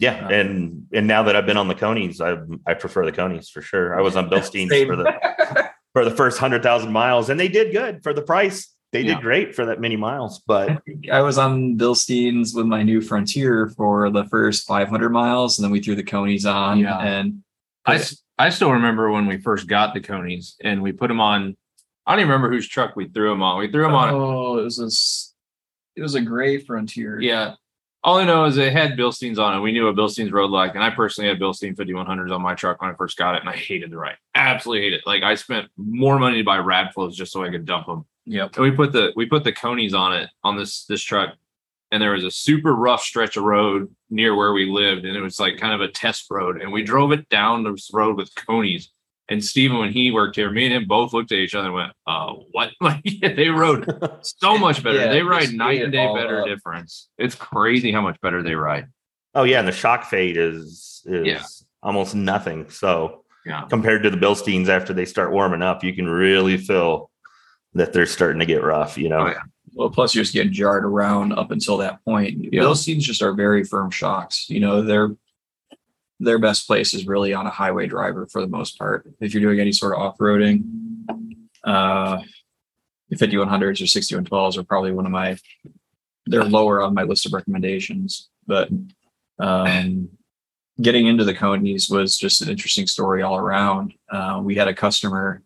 yeah 0.00 0.26
Uh, 0.26 0.30
and 0.32 0.86
and 0.92 1.06
now 1.06 1.22
that 1.22 1.36
i've 1.36 1.46
been 1.46 1.56
on 1.56 1.68
the 1.68 1.74
Konis 1.76 2.20
i 2.20 2.70
i 2.70 2.74
prefer 2.74 3.04
the 3.04 3.12
Konis 3.12 3.48
for 3.50 3.62
sure 3.62 3.96
i 3.96 4.02
was 4.02 4.16
on 4.16 4.28
bilsteins 4.32 4.86
for 4.86 4.96
the 4.96 5.70
for 5.92 6.04
the 6.04 6.10
first 6.10 6.38
100000 6.40 6.90
miles 6.92 7.28
and 7.30 7.38
they 7.38 7.48
did 7.48 7.72
good 7.72 8.02
for 8.02 8.12
the 8.14 8.22
price 8.22 8.68
they 8.92 9.02
did 9.02 9.12
Yeah. 9.16 9.20
great 9.20 9.54
for 9.54 9.64
that 9.66 9.80
many 9.80 9.96
miles 9.96 10.42
but 10.46 10.82
I 11.10 11.20
was 11.22 11.38
on 11.38 11.76
Bilsteins 11.78 12.54
with 12.54 12.66
my 12.66 12.82
new 12.82 13.00
Frontier 13.00 13.72
for 13.76 14.10
the 14.10 14.24
first 14.26 14.66
500 14.66 15.08
miles, 15.10 15.58
and 15.58 15.64
then 15.64 15.70
we 15.72 15.80
threw 15.80 15.94
the 15.96 16.02
Konis 16.04 16.44
on. 16.50 16.78
Yeah. 16.78 16.98
And 16.98 17.42
I 17.86 18.02
I 18.38 18.50
still 18.50 18.72
remember 18.72 19.10
when 19.10 19.26
we 19.26 19.38
first 19.38 19.66
got 19.66 19.94
the 19.94 20.00
Konis 20.00 20.54
and 20.62 20.82
we 20.82 20.92
put 20.92 21.08
them 21.08 21.20
on. 21.20 21.56
I 22.06 22.12
don't 22.12 22.20
even 22.20 22.30
remember 22.32 22.50
whose 22.54 22.68
truck 22.68 22.94
we 22.96 23.08
threw 23.08 23.30
them 23.30 23.42
on. 23.42 23.58
We 23.58 23.70
threw 23.70 23.82
them 23.82 23.94
on. 23.94 24.10
oh, 24.12 24.58
it 24.58 24.64
was 24.64 24.78
a, 24.80 24.86
s- 24.86 25.34
it 25.96 26.02
was 26.02 26.14
a 26.14 26.20
gray 26.20 26.58
Frontier. 26.58 27.18
Yeah. 27.20 27.54
All 28.04 28.18
I 28.18 28.24
know 28.24 28.44
is 28.46 28.56
it 28.56 28.72
had 28.72 28.98
Bilsteins 28.98 29.38
on 29.38 29.56
it. 29.56 29.60
We 29.60 29.70
knew 29.70 29.86
what 29.86 29.94
Bilsteins 29.94 30.32
rode 30.32 30.50
like. 30.50 30.74
And 30.74 30.82
I 30.82 30.90
personally 30.90 31.28
had 31.28 31.38
Bilstein 31.38 31.76
5100s 31.76 32.34
on 32.34 32.42
my 32.42 32.54
truck 32.54 32.80
when 32.80 32.90
I 32.90 32.94
first 32.94 33.16
got 33.16 33.36
it. 33.36 33.40
And 33.40 33.48
I 33.48 33.56
hated 33.56 33.90
the 33.90 33.96
ride. 33.96 34.16
Absolutely 34.34 34.82
hate 34.82 34.94
it. 34.94 35.06
Like 35.06 35.22
I 35.22 35.36
spent 35.36 35.68
more 35.76 36.18
money 36.18 36.38
to 36.38 36.44
buy 36.44 36.58
rad 36.58 36.92
flows 36.92 37.16
just 37.16 37.32
so 37.32 37.44
I 37.44 37.50
could 37.50 37.64
dump 37.64 37.86
them. 37.86 38.04
Yep. 38.26 38.56
And 38.56 38.64
we 38.64 38.70
put 38.72 38.92
the 38.92 39.12
we 39.16 39.26
put 39.26 39.44
the 39.44 39.52
Konis 39.52 39.94
on 39.94 40.14
it 40.14 40.30
on 40.44 40.56
this 40.56 40.84
this 40.84 41.02
truck, 41.02 41.34
and 41.90 42.00
there 42.00 42.12
was 42.12 42.24
a 42.24 42.30
super 42.30 42.74
rough 42.74 43.02
stretch 43.02 43.36
of 43.36 43.44
road 43.44 43.92
near 44.10 44.36
where 44.36 44.52
we 44.52 44.66
lived, 44.66 45.04
and 45.04 45.16
it 45.16 45.20
was 45.20 45.40
like 45.40 45.58
kind 45.58 45.74
of 45.74 45.80
a 45.80 45.92
test 45.92 46.26
road. 46.30 46.60
And 46.60 46.72
we 46.72 46.84
drove 46.84 47.12
it 47.12 47.28
down 47.28 47.64
this 47.64 47.90
road 47.92 48.16
with 48.16 48.34
Konis. 48.34 48.88
And 49.32 49.44
Stephen, 49.44 49.78
when 49.78 49.92
he 49.92 50.10
worked 50.10 50.36
here, 50.36 50.50
me 50.50 50.66
and 50.66 50.74
him 50.74 50.84
both 50.86 51.12
looked 51.12 51.32
at 51.32 51.38
each 51.38 51.54
other 51.54 51.66
and 51.68 51.74
went, 51.74 51.92
"Uh, 52.06 52.34
what?" 52.52 52.70
Like 52.80 53.00
yeah, 53.04 53.32
they 53.32 53.48
rode 53.48 53.86
so 54.22 54.58
much 54.66 54.82
better. 54.82 54.98
Yeah, 54.98 55.08
they 55.10 55.22
ride 55.22 55.52
night 55.52 55.82
and 55.82 55.92
day 55.92 56.06
better 56.14 56.42
up. 56.42 56.46
difference. 56.46 57.08
It's 57.18 57.34
crazy 57.34 57.90
how 57.92 58.00
much 58.02 58.20
better 58.20 58.42
they 58.42 58.54
ride. 58.54 58.86
oh 59.34 59.44
yeah 59.44 59.58
and 59.60 59.66
the 59.68 59.72
shock 59.72 60.04
fade 60.04 60.36
is 60.36 61.02
is 61.06 61.26
Yeah. 61.26 61.42
almost 61.82 62.14
nothing 62.14 62.68
so 62.70 63.24
Yeah. 63.46 63.62
compared 63.70 64.02
to 64.02 64.10
the 64.10 64.16
Bilsteins 64.18 64.68
after 64.68 64.92
they 64.92 65.06
start 65.06 65.32
warming 65.32 65.62
up, 65.62 65.82
you 65.82 65.94
can 65.94 66.06
really 66.08 66.58
feel 66.58 67.10
that 67.74 67.92
they're 67.94 68.04
starting 68.06 68.40
to 68.40 68.46
get 68.46 68.62
rough, 68.62 68.98
you 68.98 69.08
know. 69.08 69.20
Oh, 69.20 69.26
yeah. 69.28 69.40
Well, 69.74 69.88
plus 69.88 70.14
you're 70.14 70.22
just 70.24 70.34
getting 70.34 70.52
jarred 70.52 70.84
around 70.84 71.32
up 71.32 71.50
until 71.50 71.78
that 71.78 72.04
point. 72.04 72.52
Yeah. 72.52 72.60
Bilsteins 72.62 73.00
just 73.00 73.22
are 73.22 73.32
very 73.32 73.64
firm 73.64 73.90
shocks. 73.90 74.50
You 74.50 74.60
know, 74.60 74.82
their 74.82 75.16
their 76.22 76.38
best 76.38 76.66
place 76.66 76.94
is 76.94 77.06
really 77.06 77.34
on 77.34 77.46
a 77.46 77.50
highway 77.50 77.86
driver 77.86 78.26
for 78.26 78.40
the 78.40 78.48
most 78.48 78.78
part. 78.78 79.06
If 79.20 79.34
you're 79.34 79.42
doing 79.42 79.60
any 79.60 79.72
sort 79.72 79.94
of 79.94 80.00
off-roading, 80.00 80.64
uh, 81.64 82.20
the 83.08 83.16
5100s 83.16 83.80
or 83.80 84.22
6112s 84.24 84.56
are 84.56 84.64
probably 84.64 84.92
one 84.92 85.06
of 85.06 85.12
my. 85.12 85.36
They're 86.26 86.44
lower 86.44 86.80
on 86.80 86.94
my 86.94 87.02
list 87.02 87.26
of 87.26 87.32
recommendations, 87.32 88.30
but 88.46 88.70
um, 89.40 90.08
getting 90.80 91.06
into 91.06 91.24
the 91.24 91.34
Konis 91.34 91.90
was 91.90 92.16
just 92.16 92.40
an 92.42 92.48
interesting 92.48 92.86
story 92.86 93.22
all 93.22 93.36
around. 93.36 93.94
Uh, 94.08 94.40
we 94.42 94.54
had 94.54 94.68
a 94.68 94.74
customer 94.74 95.42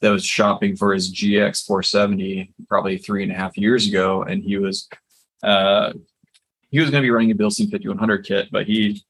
that 0.00 0.10
was 0.10 0.24
shopping 0.24 0.76
for 0.76 0.92
his 0.92 1.12
GX 1.12 1.64
470 1.64 2.52
probably 2.68 2.98
three 2.98 3.22
and 3.22 3.32
a 3.32 3.34
half 3.34 3.56
years 3.56 3.86
ago, 3.86 4.22
and 4.22 4.42
he 4.42 4.58
was 4.58 4.88
uh, 5.42 5.92
he 6.70 6.80
was 6.80 6.90
going 6.90 7.02
to 7.02 7.06
be 7.06 7.10
running 7.10 7.30
a 7.30 7.34
Bilstein 7.34 7.70
5100 7.70 8.26
kit, 8.26 8.48
but 8.52 8.66
he 8.66 9.02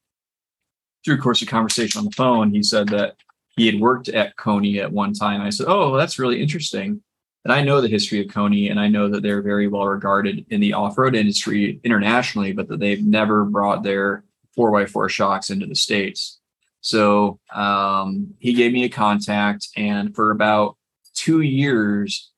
through 1.03 1.17
course 1.17 1.41
of 1.41 1.47
conversation 1.47 1.99
on 1.99 2.05
the 2.05 2.11
phone, 2.11 2.51
he 2.51 2.63
said 2.63 2.89
that 2.89 3.15
he 3.55 3.65
had 3.65 3.79
worked 3.79 4.09
at 4.09 4.35
Koni 4.35 4.79
at 4.79 4.91
one 4.91 5.13
time. 5.13 5.41
I 5.41 5.49
said, 5.49 5.67
"Oh, 5.67 5.95
that's 5.95 6.19
really 6.19 6.41
interesting." 6.41 7.01
And 7.45 7.51
I 7.51 7.61
know 7.61 7.81
the 7.81 7.89
history 7.89 8.21
of 8.21 8.33
Koni, 8.33 8.69
and 8.69 8.79
I 8.79 8.87
know 8.87 9.09
that 9.09 9.21
they're 9.21 9.41
very 9.41 9.67
well 9.67 9.85
regarded 9.85 10.45
in 10.49 10.61
the 10.61 10.73
off-road 10.73 11.13
industry 11.13 11.79
internationally, 11.83 12.53
but 12.53 12.69
that 12.69 12.79
they've 12.79 13.03
never 13.03 13.43
brought 13.43 13.83
their 13.83 14.23
4x4 14.57 15.09
shocks 15.09 15.49
into 15.49 15.65
the 15.65 15.75
states. 15.75 16.39
So 16.79 17.39
um, 17.53 18.33
he 18.39 18.53
gave 18.53 18.71
me 18.71 18.85
a 18.85 18.89
contact, 18.89 19.67
and 19.75 20.15
for 20.15 20.31
about 20.31 20.77
two 21.13 21.41
years, 21.41 22.31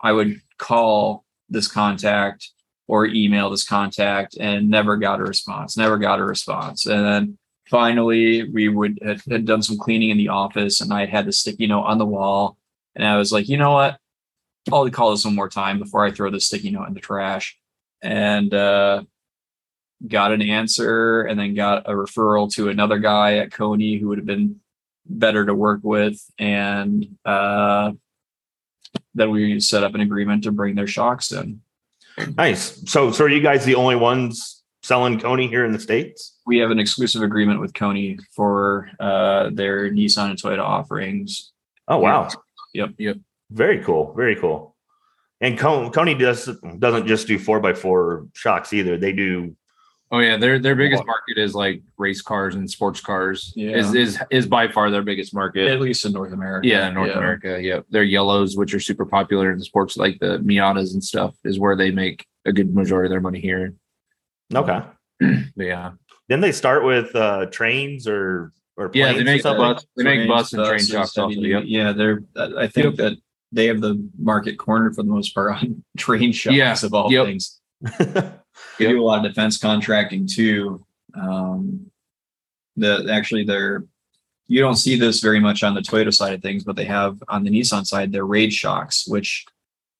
I 0.00 0.12
would 0.12 0.40
call 0.58 1.24
this 1.48 1.68
contact 1.68 2.50
or 2.88 3.06
email 3.06 3.50
this 3.50 3.64
contact 3.64 4.36
and 4.38 4.68
never 4.68 4.96
got 4.96 5.20
a 5.20 5.24
response, 5.24 5.76
never 5.76 5.98
got 5.98 6.18
a 6.18 6.24
response. 6.24 6.86
And 6.86 7.04
then 7.04 7.38
finally, 7.72 8.44
we 8.50 8.68
would 8.68 9.00
had, 9.02 9.46
done 9.46 9.62
some 9.62 9.78
cleaning 9.78 10.10
in 10.10 10.18
the 10.18 10.28
office, 10.28 10.82
and 10.82 10.92
I 10.92 11.06
had 11.06 11.24
the 11.24 11.32
sticky 11.32 11.66
note 11.66 11.84
on 11.84 11.96
the 11.96 12.04
wall. 12.04 12.58
And 12.94 13.04
I 13.04 13.16
was 13.16 13.32
like, 13.32 13.48
you 13.48 13.56
know 13.56 13.72
what? 13.72 13.98
I'll 14.70 14.88
call 14.90 15.10
this 15.10 15.24
one 15.24 15.34
more 15.34 15.48
time 15.48 15.78
before 15.78 16.04
I 16.04 16.12
throw 16.12 16.30
this 16.30 16.46
sticky 16.46 16.70
note 16.70 16.86
in 16.86 16.94
the 16.94 17.00
trash. 17.00 17.58
And 18.02 18.52
uh, 18.52 19.04
got 20.06 20.32
an 20.32 20.42
answer 20.42 21.22
and 21.22 21.40
then 21.40 21.54
got 21.54 21.88
a 21.88 21.92
referral 21.92 22.52
to 22.54 22.68
another 22.68 22.98
guy 22.98 23.38
at 23.38 23.52
Koni 23.52 23.96
who 23.96 24.08
would 24.08 24.18
have 24.18 24.26
been 24.26 24.60
better 25.06 25.46
to 25.46 25.54
work 25.54 25.80
with. 25.82 26.20
And 26.38 27.16
uh, 27.24 27.92
then 29.14 29.30
we 29.30 29.60
set 29.60 29.82
up 29.82 29.94
an 29.94 30.02
agreement 30.02 30.44
to 30.44 30.52
bring 30.52 30.74
their 30.74 30.86
shocks 30.86 31.32
in. 31.32 31.62
Nice. 32.36 32.82
So, 32.90 33.12
so 33.12 33.24
are 33.24 33.28
you 33.30 33.40
guys 33.40 33.64
the 33.64 33.76
only 33.76 33.96
ones 33.96 34.61
selling 34.82 35.18
Koni 35.18 35.48
here 35.48 35.64
in 35.64 35.72
the 35.72 35.78
states? 35.78 36.38
We 36.46 36.58
have 36.58 36.70
an 36.70 36.78
exclusive 36.78 37.22
agreement 37.22 37.60
with 37.60 37.74
Koni 37.74 38.18
for 38.34 38.90
uh, 39.00 39.50
their 39.52 39.90
Nissan 39.90 40.30
and 40.30 40.40
Toyota 40.40 40.62
offerings. 40.62 41.52
Oh 41.88 41.98
wow. 41.98 42.28
Yep. 42.74 42.90
Yep. 42.98 43.16
Very 43.50 43.82
cool. 43.84 44.14
Very 44.14 44.36
cool. 44.36 44.76
And 45.40 45.58
Con- 45.58 45.90
Koni 45.90 46.14
does 46.14 46.48
doesn't 46.78 47.06
just 47.06 47.26
do 47.26 47.38
four 47.38 47.60
by 47.60 47.74
four 47.74 48.28
shocks 48.34 48.72
either. 48.72 48.96
They 48.96 49.12
do. 49.12 49.56
Oh 50.12 50.18
yeah, 50.18 50.36
their 50.36 50.58
their 50.58 50.74
biggest 50.76 51.04
market 51.06 51.38
is 51.38 51.54
like 51.54 51.82
race 51.96 52.20
cars 52.20 52.54
and 52.54 52.70
sports 52.70 53.00
cars. 53.00 53.52
Yeah. 53.56 53.76
Is 53.76 53.94
is 53.94 54.18
is 54.30 54.46
by 54.46 54.68
far 54.68 54.90
their 54.90 55.02
biggest 55.02 55.34
market, 55.34 55.68
At 55.68 55.80
least 55.80 56.04
in 56.04 56.12
North 56.12 56.32
America. 56.32 56.68
Yeah, 56.68 56.90
North 56.90 57.10
America. 57.10 57.58
Yeah. 57.60 57.80
Their 57.90 58.04
yellows, 58.04 58.56
which 58.56 58.74
are 58.74 58.80
super 58.80 59.06
popular 59.06 59.50
in 59.50 59.60
sports 59.62 59.96
like 59.96 60.18
the 60.20 60.38
Miatas 60.38 60.92
and 60.92 61.02
stuff, 61.02 61.34
is 61.44 61.58
where 61.58 61.76
they 61.76 61.90
make 61.90 62.26
a 62.44 62.52
good 62.52 62.74
majority 62.74 63.06
of 63.06 63.10
their 63.10 63.20
money 63.20 63.40
here. 63.40 63.74
Okay. 64.54 64.80
But 65.56 65.66
yeah. 65.66 65.92
Then 66.28 66.40
they 66.40 66.52
start 66.52 66.84
with 66.84 67.14
uh 67.14 67.46
trains 67.46 68.06
or 68.08 68.52
or 68.76 68.90
Yeah, 68.94 69.12
they 69.12 69.12
planes 69.12 69.20
or 69.20 69.24
make 69.24 69.42
something? 69.42 69.60
bus 69.74 69.86
they 69.96 70.04
make 70.04 70.28
bus 70.28 70.52
and 70.52 70.64
train 70.64 70.74
buses, 70.78 70.88
shocks 70.88 71.18
also. 71.18 71.28
heavy 71.28 71.48
Yep. 71.48 71.62
Yeah, 71.66 71.92
they're. 71.92 72.22
I 72.36 72.66
think 72.66 72.96
that 72.96 73.16
they 73.52 73.66
have 73.66 73.80
the 73.80 74.02
market 74.18 74.56
cornered 74.58 74.94
for 74.96 75.02
the 75.02 75.10
most 75.10 75.34
part 75.34 75.52
on 75.52 75.84
train 75.98 76.32
shocks 76.32 76.54
Yeah, 76.56 76.74
of 76.82 76.94
all 76.94 77.12
yep. 77.12 77.26
things. 77.26 77.60
They 78.78 78.86
do 78.86 79.00
a 79.00 79.04
lot 79.04 79.24
of 79.24 79.32
defense 79.32 79.56
contracting 79.58 80.26
too. 80.26 80.84
Um, 81.14 81.90
the 82.76 83.08
actually 83.10 83.44
they're 83.44 83.84
you 84.46 84.60
don't 84.60 84.76
see 84.76 84.96
this 84.98 85.20
very 85.20 85.40
much 85.40 85.62
on 85.62 85.74
the 85.74 85.80
Toyota 85.80 86.12
side 86.12 86.34
of 86.34 86.42
things, 86.42 86.64
but 86.64 86.76
they 86.76 86.84
have 86.84 87.22
on 87.28 87.44
the 87.44 87.50
Nissan 87.50 87.86
side 87.86 88.12
their 88.12 88.26
raid 88.26 88.52
shocks, 88.52 89.06
which 89.06 89.44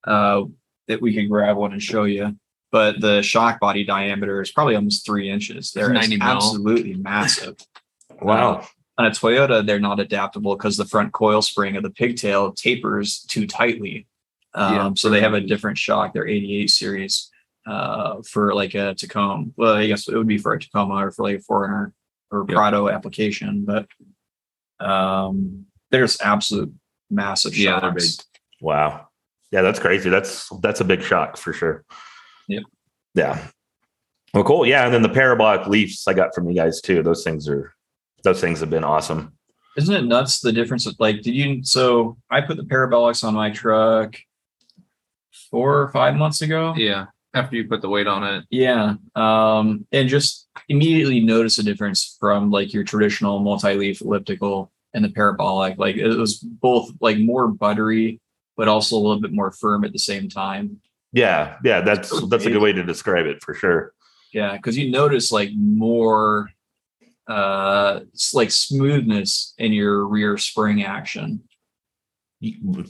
uh 0.06 0.42
that 0.88 1.00
we 1.00 1.14
can 1.14 1.28
grab 1.28 1.56
one 1.56 1.72
and 1.72 1.82
show 1.82 2.04
you. 2.04 2.36
But 2.72 3.00
the 3.00 3.22
shock 3.22 3.60
body 3.60 3.84
diameter 3.84 4.40
is 4.40 4.50
probably 4.50 4.74
almost 4.74 5.04
three 5.06 5.28
inches. 5.30 5.70
They're 5.72 5.92
90 5.92 6.16
mil. 6.16 6.26
absolutely 6.28 6.94
massive. 6.94 7.56
wow. 8.22 8.66
On 8.98 9.06
a 9.06 9.10
Toyota, 9.10 9.64
they're 9.64 9.78
not 9.78 10.00
adaptable 10.00 10.56
because 10.56 10.76
the 10.78 10.84
front 10.86 11.12
coil 11.12 11.42
spring 11.42 11.76
of 11.76 11.82
the 11.82 11.90
pigtail 11.90 12.52
tapers 12.52 13.20
too 13.28 13.46
tightly. 13.46 14.06
Um, 14.54 14.74
Yeah. 14.74 14.90
so 14.96 15.10
they 15.10 15.20
have 15.20 15.34
a 15.34 15.40
different 15.40 15.76
shock. 15.78 16.12
They're 16.14 16.26
88 16.26 16.70
series 16.70 17.30
uh, 17.66 18.22
for 18.22 18.54
like 18.54 18.74
a 18.74 18.94
Tacoma. 18.94 19.46
Well, 19.56 19.74
I 19.74 19.86
guess 19.86 20.08
it 20.08 20.16
would 20.16 20.26
be 20.26 20.38
for 20.38 20.54
a 20.54 20.58
Tacoma 20.60 20.94
or 20.94 21.10
for 21.10 21.22
like 21.24 21.36
a 21.36 21.42
4Runner 21.42 21.92
or 22.30 22.46
Yeah. 22.48 22.54
Prado 22.54 22.88
application, 22.88 23.64
but 23.66 23.86
um, 24.80 25.66
there's 25.90 26.20
absolute 26.20 26.72
massive 27.10 27.56
Yeah, 27.56 27.80
they're 27.80 27.90
shocks. 28.00 28.18
Wow. 28.60 29.08
Yeah, 29.50 29.60
that's 29.62 29.78
crazy. 29.78 30.08
That's 30.08 30.48
that's 30.62 30.80
a 30.80 30.84
big 30.84 31.02
shock 31.02 31.36
for 31.36 31.52
sure. 31.52 31.84
Yep. 32.48 32.62
Yeah. 33.14 33.46
Well, 34.34 34.44
cool. 34.44 34.66
Yeah, 34.66 34.84
and 34.84 34.94
then 34.94 35.02
the 35.02 35.08
parabolic 35.08 35.66
leafs 35.66 36.08
I 36.08 36.14
got 36.14 36.34
from 36.34 36.48
you 36.48 36.54
guys 36.54 36.80
too. 36.80 37.02
Those 37.02 37.22
things 37.22 37.48
are 37.48 37.74
those 38.24 38.40
things 38.40 38.60
have 38.60 38.70
been 38.70 38.84
awesome. 38.84 39.32
Isn't 39.76 39.94
it 39.94 40.04
nuts 40.04 40.40
the 40.40 40.52
difference? 40.52 40.86
Of, 40.86 40.96
like, 40.98 41.22
did 41.22 41.34
you? 41.34 41.64
So 41.64 42.16
I 42.30 42.40
put 42.40 42.56
the 42.56 42.64
parabolics 42.64 43.24
on 43.24 43.34
my 43.34 43.50
truck 43.50 44.16
four 45.50 45.80
or 45.80 45.88
five 45.90 46.14
months 46.16 46.42
ago. 46.42 46.74
Yeah. 46.76 47.06
After 47.34 47.56
you 47.56 47.66
put 47.66 47.80
the 47.80 47.88
weight 47.88 48.06
on 48.06 48.22
it. 48.24 48.44
Yeah. 48.50 48.94
Um, 49.14 49.86
and 49.92 50.08
just 50.08 50.48
immediately 50.68 51.20
notice 51.20 51.56
a 51.58 51.62
difference 51.62 52.16
from 52.20 52.50
like 52.50 52.74
your 52.74 52.84
traditional 52.84 53.38
multi-leaf 53.38 54.02
elliptical 54.02 54.70
and 54.92 55.02
the 55.02 55.08
parabolic. 55.08 55.78
Like 55.78 55.96
it 55.96 56.08
was 56.08 56.36
both 56.36 56.90
like 57.00 57.18
more 57.18 57.48
buttery, 57.48 58.20
but 58.58 58.68
also 58.68 58.96
a 58.96 58.98
little 58.98 59.20
bit 59.20 59.32
more 59.32 59.50
firm 59.50 59.84
at 59.84 59.92
the 59.92 59.98
same 59.98 60.28
time. 60.28 60.80
Yeah, 61.12 61.56
yeah, 61.62 61.82
that's 61.82 62.10
that's 62.28 62.46
a 62.46 62.50
good 62.50 62.62
way 62.62 62.72
to 62.72 62.82
describe 62.82 63.26
it 63.26 63.42
for 63.42 63.54
sure. 63.54 63.92
Yeah, 64.32 64.56
because 64.56 64.78
you 64.78 64.90
notice 64.90 65.30
like 65.30 65.50
more 65.54 66.50
uh 67.28 68.00
like 68.34 68.50
smoothness 68.50 69.54
in 69.58 69.72
your 69.72 70.06
rear 70.06 70.38
spring 70.38 70.82
action. 70.82 71.42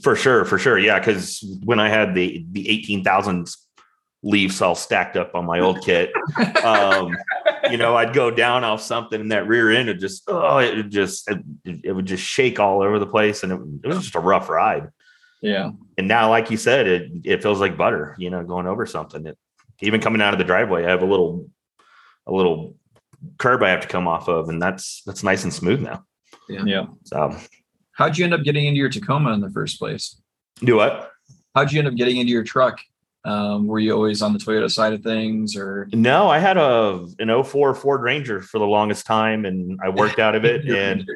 For 0.01 0.15
sure, 0.15 0.45
for 0.45 0.57
sure. 0.57 0.79
Yeah, 0.79 0.99
because 0.99 1.43
when 1.63 1.79
I 1.79 1.89
had 1.89 2.15
the 2.15 2.45
the 2.51 2.67
eighteen 2.69 3.03
thousand 3.03 3.49
leaves 4.23 4.61
all 4.61 4.73
stacked 4.73 5.17
up 5.17 5.35
on 5.35 5.45
my 5.45 5.59
old 5.59 5.83
kit, 5.83 6.11
um, 6.63 7.15
you 7.69 7.77
know, 7.77 7.95
I'd 7.95 8.13
go 8.13 8.31
down 8.31 8.63
off 8.63 8.81
something 8.81 9.19
and 9.19 9.31
that 9.33 9.47
rear 9.47 9.69
end 9.69 9.89
would 9.89 9.99
just 9.99 10.23
oh, 10.27 10.59
it 10.59 10.77
would 10.77 10.91
just 10.91 11.29
it, 11.29 11.39
it 11.83 11.91
would 11.91 12.05
just 12.05 12.23
shake 12.23 12.59
all 12.59 12.81
over 12.81 12.99
the 12.99 13.05
place, 13.05 13.43
and 13.43 13.51
it, 13.51 13.59
it 13.83 13.87
was 13.89 13.99
just 13.99 14.15
a 14.15 14.19
rough 14.19 14.49
ride. 14.49 14.89
Yeah. 15.43 15.71
And 15.97 16.07
now, 16.07 16.29
like 16.29 16.49
you 16.49 16.57
said, 16.57 16.87
it 16.87 17.11
it 17.23 17.43
feels 17.43 17.59
like 17.59 17.77
butter. 17.77 18.15
You 18.17 18.31
know, 18.31 18.43
going 18.43 18.65
over 18.65 18.85
something. 18.85 19.27
It, 19.27 19.37
even 19.81 20.01
coming 20.01 20.21
out 20.21 20.33
of 20.33 20.39
the 20.39 20.45
driveway, 20.45 20.85
I 20.85 20.89
have 20.89 21.03
a 21.03 21.05
little 21.05 21.49
a 22.25 22.31
little 22.31 22.75
curb 23.37 23.61
I 23.61 23.69
have 23.69 23.81
to 23.81 23.87
come 23.87 24.07
off 24.07 24.27
of, 24.27 24.49
and 24.49 24.61
that's 24.61 25.03
that's 25.05 25.21
nice 25.21 25.43
and 25.43 25.53
smooth 25.53 25.81
now. 25.81 26.05
Yeah. 26.49 26.85
So 27.03 27.37
How'd 27.93 28.17
you 28.17 28.25
end 28.25 28.33
up 28.33 28.43
getting 28.43 28.65
into 28.65 28.79
your 28.79 28.89
Tacoma 28.89 29.33
in 29.33 29.41
the 29.41 29.51
first 29.51 29.77
place? 29.77 30.19
do 30.59 30.75
what? 30.77 31.11
How'd 31.55 31.71
you 31.71 31.79
end 31.79 31.87
up 31.87 31.95
getting 31.95 32.17
into 32.17 32.31
your 32.31 32.43
truck? 32.43 32.79
Um, 33.25 33.67
were 33.67 33.79
you 33.79 33.93
always 33.93 34.21
on 34.21 34.33
the 34.33 34.39
Toyota 34.39 34.69
side 34.69 34.91
of 34.91 35.01
things 35.01 35.55
or 35.55 35.87
No, 35.93 36.29
I 36.29 36.39
had 36.39 36.57
a 36.57 37.07
an 37.19 37.43
04 37.43 37.73
Ford 37.75 38.01
Ranger 38.01 38.41
for 38.41 38.59
the 38.59 38.65
longest 38.65 39.05
time, 39.05 39.45
and 39.45 39.79
I 39.83 39.89
worked 39.89 40.19
out 40.19 40.35
of 40.35 40.43
it. 40.43 40.65
and 40.69 41.09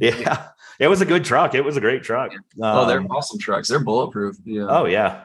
yeah, 0.00 0.48
it 0.82 0.88
was 0.88 1.00
a 1.00 1.06
good 1.06 1.24
truck. 1.24 1.54
It 1.54 1.64
was 1.64 1.76
a 1.76 1.80
great 1.80 2.02
truck. 2.02 2.32
oh, 2.60 2.86
they're 2.86 2.98
Um, 3.00 3.06
awesome 3.10 3.38
trucks. 3.38 3.68
They're 3.68 3.78
bulletproof. 3.84 4.36
Yeah. 4.44 4.66
oh 4.68 4.86
yeah. 4.86 5.24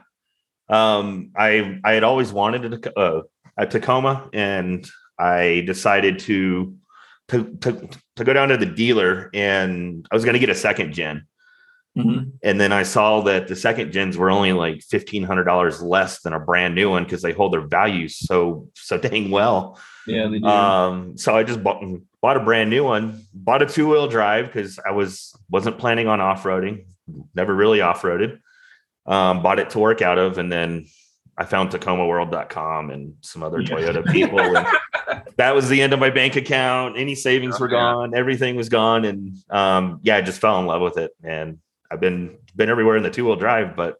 Um, 0.69 1.31
I 1.35 1.79
I 1.83 1.93
had 1.93 2.03
always 2.03 2.31
wanted 2.31 2.61
a, 2.85 2.99
uh, 2.99 3.21
a 3.57 3.65
Tacoma, 3.65 4.29
and 4.33 4.87
I 5.17 5.63
decided 5.65 6.19
to 6.19 6.75
to 7.29 7.57
to 7.61 7.89
to 8.17 8.23
go 8.23 8.33
down 8.33 8.49
to 8.49 8.57
the 8.57 8.65
dealer, 8.65 9.29
and 9.33 10.07
I 10.11 10.15
was 10.15 10.23
going 10.25 10.33
to 10.35 10.39
get 10.39 10.49
a 10.49 10.55
second 10.55 10.93
gen. 10.93 11.25
Mhm. 11.97 12.31
And 12.43 12.61
then 12.61 12.71
I 12.71 12.83
saw 12.83 13.21
that 13.21 13.47
the 13.47 13.55
second 13.55 13.91
gens 13.91 14.17
were 14.17 14.29
only 14.29 14.53
like 14.53 14.81
fifteen 14.83 15.23
hundred 15.23 15.45
dollars 15.45 15.81
less 15.81 16.21
than 16.21 16.33
a 16.33 16.39
brand 16.39 16.75
new 16.75 16.89
one 16.89 17.03
because 17.03 17.21
they 17.21 17.31
hold 17.33 17.53
their 17.53 17.65
values 17.67 18.17
so 18.17 18.67
so 18.75 18.97
dang 18.97 19.31
well. 19.31 19.79
Yeah, 20.05 20.27
they 20.27 20.39
do. 20.39 20.45
Um, 20.45 21.17
so 21.17 21.35
I 21.35 21.43
just 21.43 21.63
bought 21.63 21.83
bought 22.21 22.37
a 22.37 22.41
brand 22.41 22.69
new 22.69 22.83
one, 22.83 23.23
bought 23.33 23.61
a 23.61 23.65
two 23.65 23.89
wheel 23.89 24.07
drive 24.07 24.45
because 24.47 24.79
I 24.87 24.91
was 24.91 25.35
wasn't 25.49 25.77
planning 25.79 26.07
on 26.07 26.21
off 26.21 26.43
roading, 26.43 26.85
never 27.35 27.53
really 27.53 27.81
off 27.81 28.01
roaded. 28.03 28.39
Um, 29.05 29.41
bought 29.41 29.59
it 29.59 29.69
to 29.71 29.79
work 29.79 30.01
out 30.01 30.17
of, 30.17 30.37
and 30.37 30.51
then 30.51 30.85
I 31.37 31.45
found 31.45 31.69
TacomaWorld.com 31.71 32.89
and 32.89 33.13
some 33.21 33.43
other 33.43 33.61
Yeah. 33.61 33.69
Toyota 33.69 34.11
people. 34.11 34.39
And 34.39 34.65
that 35.37 35.55
was 35.55 35.69
the 35.69 35.81
end 35.81 35.93
of 35.93 35.99
my 35.99 36.09
bank 36.09 36.35
account. 36.35 36.97
Any 36.97 37.15
savings 37.15 37.55
Oh, 37.57 37.59
were 37.61 37.71
yeah. 37.71 37.79
gone, 37.79 38.15
everything 38.15 38.55
was 38.55 38.69
gone, 38.69 39.05
and 39.05 39.37
um, 39.49 39.99
yeah, 40.03 40.17
I 40.17 40.21
just 40.21 40.41
fell 40.41 40.59
in 40.59 40.65
love 40.65 40.81
with 40.81 40.97
it. 40.97 41.11
And 41.23 41.59
I've 41.91 41.99
been 41.99 42.37
been 42.55 42.69
everywhere 42.69 42.97
in 42.97 43.03
the 43.03 43.09
two 43.09 43.25
wheel 43.25 43.35
drive, 43.35 43.75
but 43.75 43.97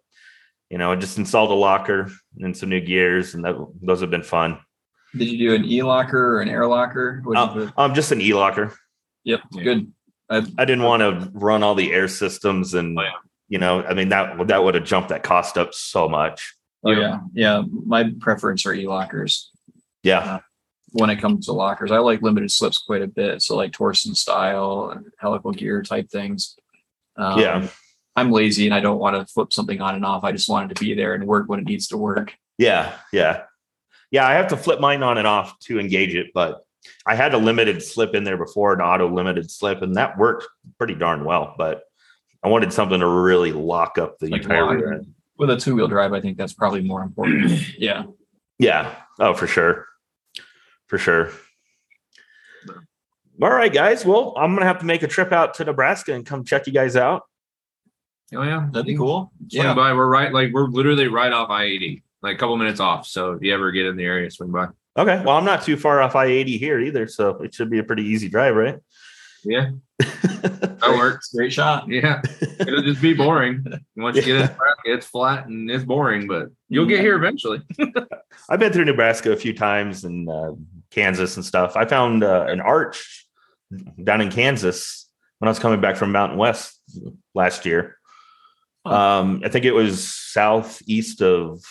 you 0.69 0.77
know, 0.77 0.91
I 0.91 0.95
just 0.95 1.17
installed 1.17 1.51
a 1.51 1.53
locker 1.53 2.11
and 2.39 2.55
some 2.55 2.69
new 2.69 2.81
gears, 2.81 3.33
and 3.35 3.43
that, 3.45 3.55
those 3.81 4.01
have 4.01 4.09
been 4.11 4.23
fun. 4.23 4.59
Did 5.15 5.29
you 5.29 5.49
do 5.49 5.55
an 5.55 5.63
e 5.65 5.81
locker 5.81 6.35
or 6.37 6.41
an 6.41 6.49
air 6.49 6.67
locker? 6.67 7.21
What 7.23 7.35
did 7.35 7.55
you 7.55 7.61
Uh, 7.67 7.71
put? 7.71 7.73
um, 7.81 7.93
just 7.93 8.11
an 8.11 8.19
e 8.21 8.33
locker. 8.33 8.73
Yep, 9.23 9.41
Yeah. 9.51 9.63
good. 9.63 9.91
I, 10.29 10.37
I 10.57 10.65
didn't 10.65 10.83
want 10.83 11.01
to 11.01 11.31
run 11.33 11.63
all 11.63 11.73
the 11.75 11.93
air 11.93 12.09
systems 12.09 12.73
and 12.73 12.99
Oh, 12.99 13.03
yeah. 13.03 13.11
you 13.47 13.59
know, 13.59 13.81
I 13.83 13.93
mean 13.93 14.09
that 14.09 14.47
that 14.49 14.61
would 14.63 14.75
have 14.75 14.83
jumped 14.83 15.09
that 15.09 15.23
cost 15.23 15.57
up 15.57 15.73
so 15.73 16.09
much. 16.09 16.53
oh 16.83 16.91
Yeah. 16.91 16.99
yeah, 16.99 17.19
yeah. 17.33 17.63
My 17.85 18.11
preference 18.19 18.65
are 18.65 18.73
e 18.73 18.85
lockers 18.87 19.51
Yeah. 20.03 20.39
when 20.91 21.09
it 21.09 21.21
comes 21.21 21.45
to 21.45 21.53
lockers. 21.53 21.91
I 21.91 21.99
like 21.99 22.21
limited 22.21 22.51
slips 22.51 22.77
quite 22.77 23.01
a 23.01 23.07
bit. 23.07 23.41
So 23.41 23.55
like 23.55 23.71
Torsen 23.71 24.17
style 24.17 24.91
and 24.93 25.05
helical 25.17 25.53
gear 25.53 25.81
type 25.81 26.09
things. 26.09 26.57
Um, 27.17 27.39
Yeah. 27.39 27.67
I'm 28.15 28.31
lazy 28.31 28.65
and 28.65 28.73
I 28.73 28.79
don't 28.79 28.97
want 28.97 29.15
to 29.15 29.31
flip 29.31 29.53
something 29.53 29.79
on 29.79 29.93
and 29.93 30.03
off. 30.03 30.23
I 30.23 30.31
just 30.31 30.49
want 30.49 30.71
it 30.71 30.75
to 30.75 30.83
be 30.83 30.95
there 30.95 31.13
and 31.13 31.27
work 31.27 31.47
when 31.49 31.59
it 31.59 31.65
needs 31.65 31.87
to 31.89 31.97
work. 31.97 32.33
Yeah. 32.57 32.95
Yeah. 33.13 33.43
Yeah. 34.09 34.25
I 34.27 34.33
have 34.33 34.47
to 34.47 34.57
flip 34.57 34.79
mine 34.79 35.03
on 35.03 35.19
and 35.19 35.27
off 35.27 35.57
to 35.61 35.79
engage 35.79 36.15
it, 36.15 36.31
but 36.33 36.65
I 37.05 37.13
had 37.15 37.35
a 37.35 37.37
limited 37.37 37.83
slip 37.83 38.15
in 38.15 38.23
there 38.23 38.37
before, 38.37 38.73
an 38.73 38.81
auto 38.81 39.07
limited 39.13 39.51
slip, 39.51 39.83
and 39.83 39.95
that 39.97 40.17
worked 40.17 40.47
pretty 40.79 40.95
darn 40.95 41.25
well. 41.25 41.53
But 41.57 41.83
I 42.43 42.47
wanted 42.47 42.73
something 42.73 42.99
to 42.99 43.07
really 43.07 43.51
lock 43.51 43.97
up 43.97 44.17
the 44.19 44.29
Like 44.29 44.43
entire. 44.43 45.03
With 45.37 45.51
a 45.51 45.57
two 45.57 45.75
wheel 45.75 45.87
drive, 45.87 46.13
I 46.13 46.21
think 46.21 46.37
that's 46.37 46.53
probably 46.53 46.81
more 46.81 47.03
important. 47.03 47.51
yeah. 47.77 48.03
Yeah. 48.57 48.95
Oh, 49.19 49.35
for 49.35 49.45
sure. 49.45 49.85
For 50.87 50.97
sure. 50.97 51.31
All 53.41 53.51
right, 53.51 53.71
guys. 53.71 54.03
Well, 54.05 54.33
I'm 54.37 54.53
gonna 54.55 54.65
have 54.65 54.79
to 54.79 54.85
make 54.85 55.03
a 55.03 55.07
trip 55.07 55.31
out 55.31 55.53
to 55.55 55.65
Nebraska 55.65 56.13
and 56.13 56.25
come 56.25 56.43
check 56.43 56.65
you 56.65 56.73
guys 56.73 56.95
out. 56.95 57.23
Oh 58.35 58.41
yeah. 58.43 58.67
That'd 58.71 58.87
be 58.87 58.97
cool. 58.97 59.31
Swing 59.49 59.63
Yeah. 59.63 59.73
by. 59.73 59.93
We're 59.93 60.07
right, 60.07 60.33
like 60.33 60.51
we're 60.51 60.67
literally 60.67 61.07
right 61.07 61.31
off 61.31 61.49
I 61.49 61.65
eighty, 61.65 62.03
like 62.21 62.35
a 62.35 62.39
couple 62.39 62.57
minutes 62.57 62.79
off. 62.79 63.05
So 63.05 63.33
if 63.33 63.43
you 63.43 63.53
ever 63.53 63.71
get 63.71 63.85
in 63.85 63.95
the 63.95 64.03
area, 64.05 64.29
swing 64.31 64.51
by. 64.51 64.67
Okay. 64.97 65.21
Well, 65.23 65.37
I'm 65.37 65.45
not 65.45 65.63
too 65.63 65.77
far 65.77 66.01
off 66.01 66.15
I 66.15 66.25
80 66.25 66.57
here 66.57 66.79
either, 66.79 67.07
so 67.07 67.29
it 67.43 67.53
should 67.53 67.69
be 67.69 67.77
a 67.77 67.83
pretty 67.83 68.01
easy 68.01 68.29
drive, 68.29 68.55
right? 68.55 68.79
Yeah, 69.43 69.69
that 69.99 70.95
works. 70.97 71.31
Great 71.31 71.53
shot. 71.53 71.87
Yeah, 71.87 72.21
it'll 72.59 72.81
just 72.81 72.99
be 73.03 73.13
boring. 73.13 73.63
Once 73.95 74.15
you 74.17 74.23
get 74.23 74.35
in 74.35 74.41
Nebraska, 74.41 74.81
it's 74.85 75.05
flat 75.05 75.45
and 75.45 75.69
it's 75.69 75.83
boring, 75.85 76.27
but 76.27 76.47
you'll 76.69 76.87
get 76.87 77.01
here 77.01 77.15
eventually. 77.15 77.61
I've 78.49 78.59
been 78.59 78.73
through 78.73 78.85
Nebraska 78.85 79.31
a 79.31 79.37
few 79.37 79.53
times 79.53 80.03
and 80.03 80.27
uh, 80.27 80.53
Kansas 80.89 81.35
and 81.35 81.45
stuff. 81.45 81.77
I 81.77 81.85
found 81.85 82.23
uh, 82.23 82.45
an 82.49 82.59
arch 82.59 83.26
down 84.03 84.21
in 84.21 84.31
Kansas 84.31 85.09
when 85.39 85.47
I 85.47 85.51
was 85.51 85.59
coming 85.59 85.81
back 85.81 85.95
from 85.97 86.11
Mountain 86.11 86.37
West 86.37 86.79
last 87.35 87.65
year. 87.65 87.97
Um, 88.85 89.41
I 89.43 89.49
think 89.49 89.65
it 89.65 89.73
was 89.73 90.03
southeast 90.13 91.21
of 91.21 91.61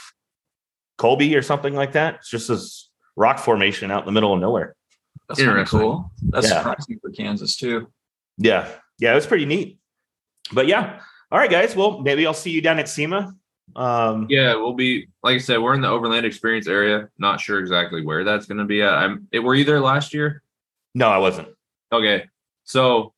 Colby 0.98 1.34
or 1.36 1.42
something 1.42 1.74
like 1.74 1.92
that. 1.92 2.16
It's 2.16 2.30
just 2.30 2.48
this 2.48 2.90
rock 3.16 3.38
formation 3.38 3.90
out 3.90 4.00
in 4.02 4.06
the 4.06 4.12
middle 4.12 4.34
of 4.34 4.40
nowhere. 4.40 4.76
That's 5.28 5.42
kind 5.42 5.58
of 5.58 5.68
cool. 5.68 6.10
That's 6.28 6.48
Yeah. 6.50 6.58
surprising 6.58 6.98
for 7.00 7.10
Kansas 7.10 7.56
too. 7.56 7.90
Yeah. 8.36 8.68
Yeah, 8.98 9.12
it 9.12 9.14
was 9.14 9.26
pretty 9.26 9.46
neat. 9.46 9.78
But 10.52 10.66
yeah. 10.66 11.00
All 11.32 11.38
right, 11.38 11.50
guys. 11.50 11.74
Well, 11.74 12.00
maybe 12.00 12.26
I'll 12.26 12.34
see 12.34 12.50
you 12.50 12.60
down 12.60 12.78
at 12.78 12.88
SEMA. 12.88 13.34
Um, 13.74 14.26
Yeah, 14.30 14.54
we'll 14.54 14.74
be 14.74 15.08
like 15.24 15.34
I 15.36 15.38
said, 15.38 15.58
we're 15.60 15.74
in 15.74 15.80
the 15.80 15.88
Overland 15.88 16.24
Experience 16.24 16.68
area. 16.68 17.08
Not 17.18 17.40
sure 17.40 17.58
exactly 17.58 18.04
where 18.04 18.22
that's 18.24 18.46
going 18.46 18.58
to 18.58 18.64
be 18.64 18.82
at. 18.82 18.92
I'm. 18.92 19.26
It, 19.32 19.40
were 19.40 19.54
you 19.56 19.64
there 19.64 19.80
last 19.80 20.14
year? 20.14 20.42
No, 20.94 21.08
I 21.08 21.18
wasn't. 21.18 21.48
Okay, 21.92 22.24
so 22.64 23.12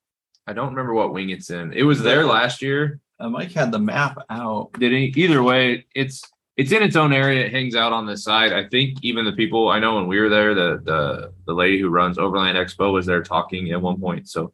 I 0.47 0.53
don't 0.53 0.71
remember 0.71 0.95
what 0.95 1.13
wing 1.13 1.31
it's 1.31 1.51
in. 1.51 1.73
It 1.73 1.83
was 1.83 2.03
there 2.03 2.25
last 2.25 2.63
year. 2.63 3.01
Uh, 3.21 3.29
Mike 3.29 3.53
had 3.53 3.73
the 3.73 3.79
map 3.79 4.19
out. 4.31 4.73
Did 4.75 4.93
he? 4.93 5.13
Either 5.23 5.43
way, 5.43 5.87
it's 5.95 6.23
it's 6.57 6.73
in 6.73 6.83
its 6.83 6.97
own 6.97 7.13
area. 7.13 7.47
It 7.47 7.53
hangs 7.53 7.75
out 7.75 7.93
on 7.93 8.07
the 8.07 8.17
side. 8.17 8.53
I 8.53 8.69
think 8.69 8.99
even 9.03 9.25
the 9.25 9.33
people 9.33 9.69
I 9.69 9.79
know 9.79 9.97
when 9.97 10.07
we 10.07 10.21
were 10.21 10.29
there, 10.29 10.55
the 10.55 10.81
the 10.85 11.33
the 11.47 11.55
lady 11.55 11.81
who 11.81 11.89
runs 11.89 12.19
Overland 12.19 12.57
Expo 12.59 12.93
was 12.93 13.07
there 13.07 13.23
talking 13.23 13.71
at 13.73 13.81
one 13.81 14.01
point. 14.01 14.29
So 14.29 14.53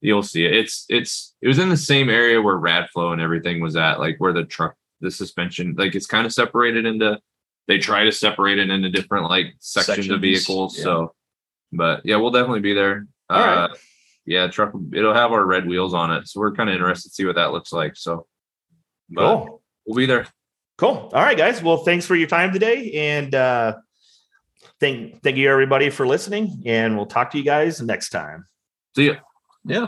you'll 0.00 0.22
see 0.22 0.44
it. 0.44 0.54
It's 0.54 0.86
it's 0.88 1.34
it 1.42 1.48
was 1.48 1.58
in 1.58 1.68
the 1.68 1.76
same 1.76 2.08
area 2.08 2.40
where 2.40 2.56
Radflo 2.56 3.12
and 3.12 3.20
everything 3.20 3.60
was 3.60 3.76
at, 3.76 3.98
like 3.98 4.16
where 4.18 4.32
the 4.32 4.44
truck, 4.44 4.74
the 5.00 5.10
suspension, 5.10 5.74
like 5.76 5.94
it's 5.94 6.06
kind 6.06 6.24
of 6.26 6.32
separated 6.32 6.86
into. 6.86 7.18
They 7.68 7.78
try 7.78 8.04
to 8.04 8.12
separate 8.12 8.60
it 8.60 8.70
into 8.70 8.88
different 8.90 9.28
like 9.28 9.56
sections, 9.58 9.96
Sections, 9.96 10.14
of 10.14 10.20
vehicles. 10.20 10.78
yeah. 10.78 10.84
So, 10.84 11.14
but 11.72 12.00
yeah, 12.04 12.14
we'll 12.16 12.30
definitely 12.30 12.60
be 12.60 12.74
there. 12.74 13.08
All 13.30 13.40
right. 13.40 13.64
uh, 13.64 13.68
yeah, 14.24 14.46
truck. 14.48 14.72
It'll 14.92 15.14
have 15.14 15.32
our 15.32 15.44
red 15.44 15.66
wheels 15.66 15.94
on 15.94 16.12
it, 16.12 16.26
so 16.28 16.40
we're 16.40 16.52
kind 16.52 16.68
of 16.68 16.74
interested 16.74 17.10
to 17.10 17.14
see 17.14 17.24
what 17.24 17.36
that 17.36 17.52
looks 17.52 17.72
like. 17.72 17.96
So, 17.96 18.26
but 19.08 19.22
Cool. 19.44 19.62
we'll 19.86 19.96
be 19.96 20.06
there. 20.06 20.26
Cool. 20.78 21.10
All 21.12 21.22
right, 21.22 21.38
guys. 21.38 21.62
Well, 21.62 21.78
thanks 21.78 22.04
for 22.06 22.14
your 22.16 22.28
time 22.28 22.52
today. 22.52 22.92
And 22.92 23.34
uh 23.34 23.76
thank 24.80 25.22
thank 25.22 25.36
you 25.36 25.50
everybody 25.50 25.88
for 25.90 26.06
listening. 26.06 26.62
And 26.66 26.96
we'll 26.96 27.06
talk 27.06 27.30
to 27.30 27.38
you 27.38 27.44
guys 27.44 27.80
next 27.80 28.10
time. 28.10 28.46
See 28.94 29.06
ya. 29.06 29.14
Yeah. 29.64 29.86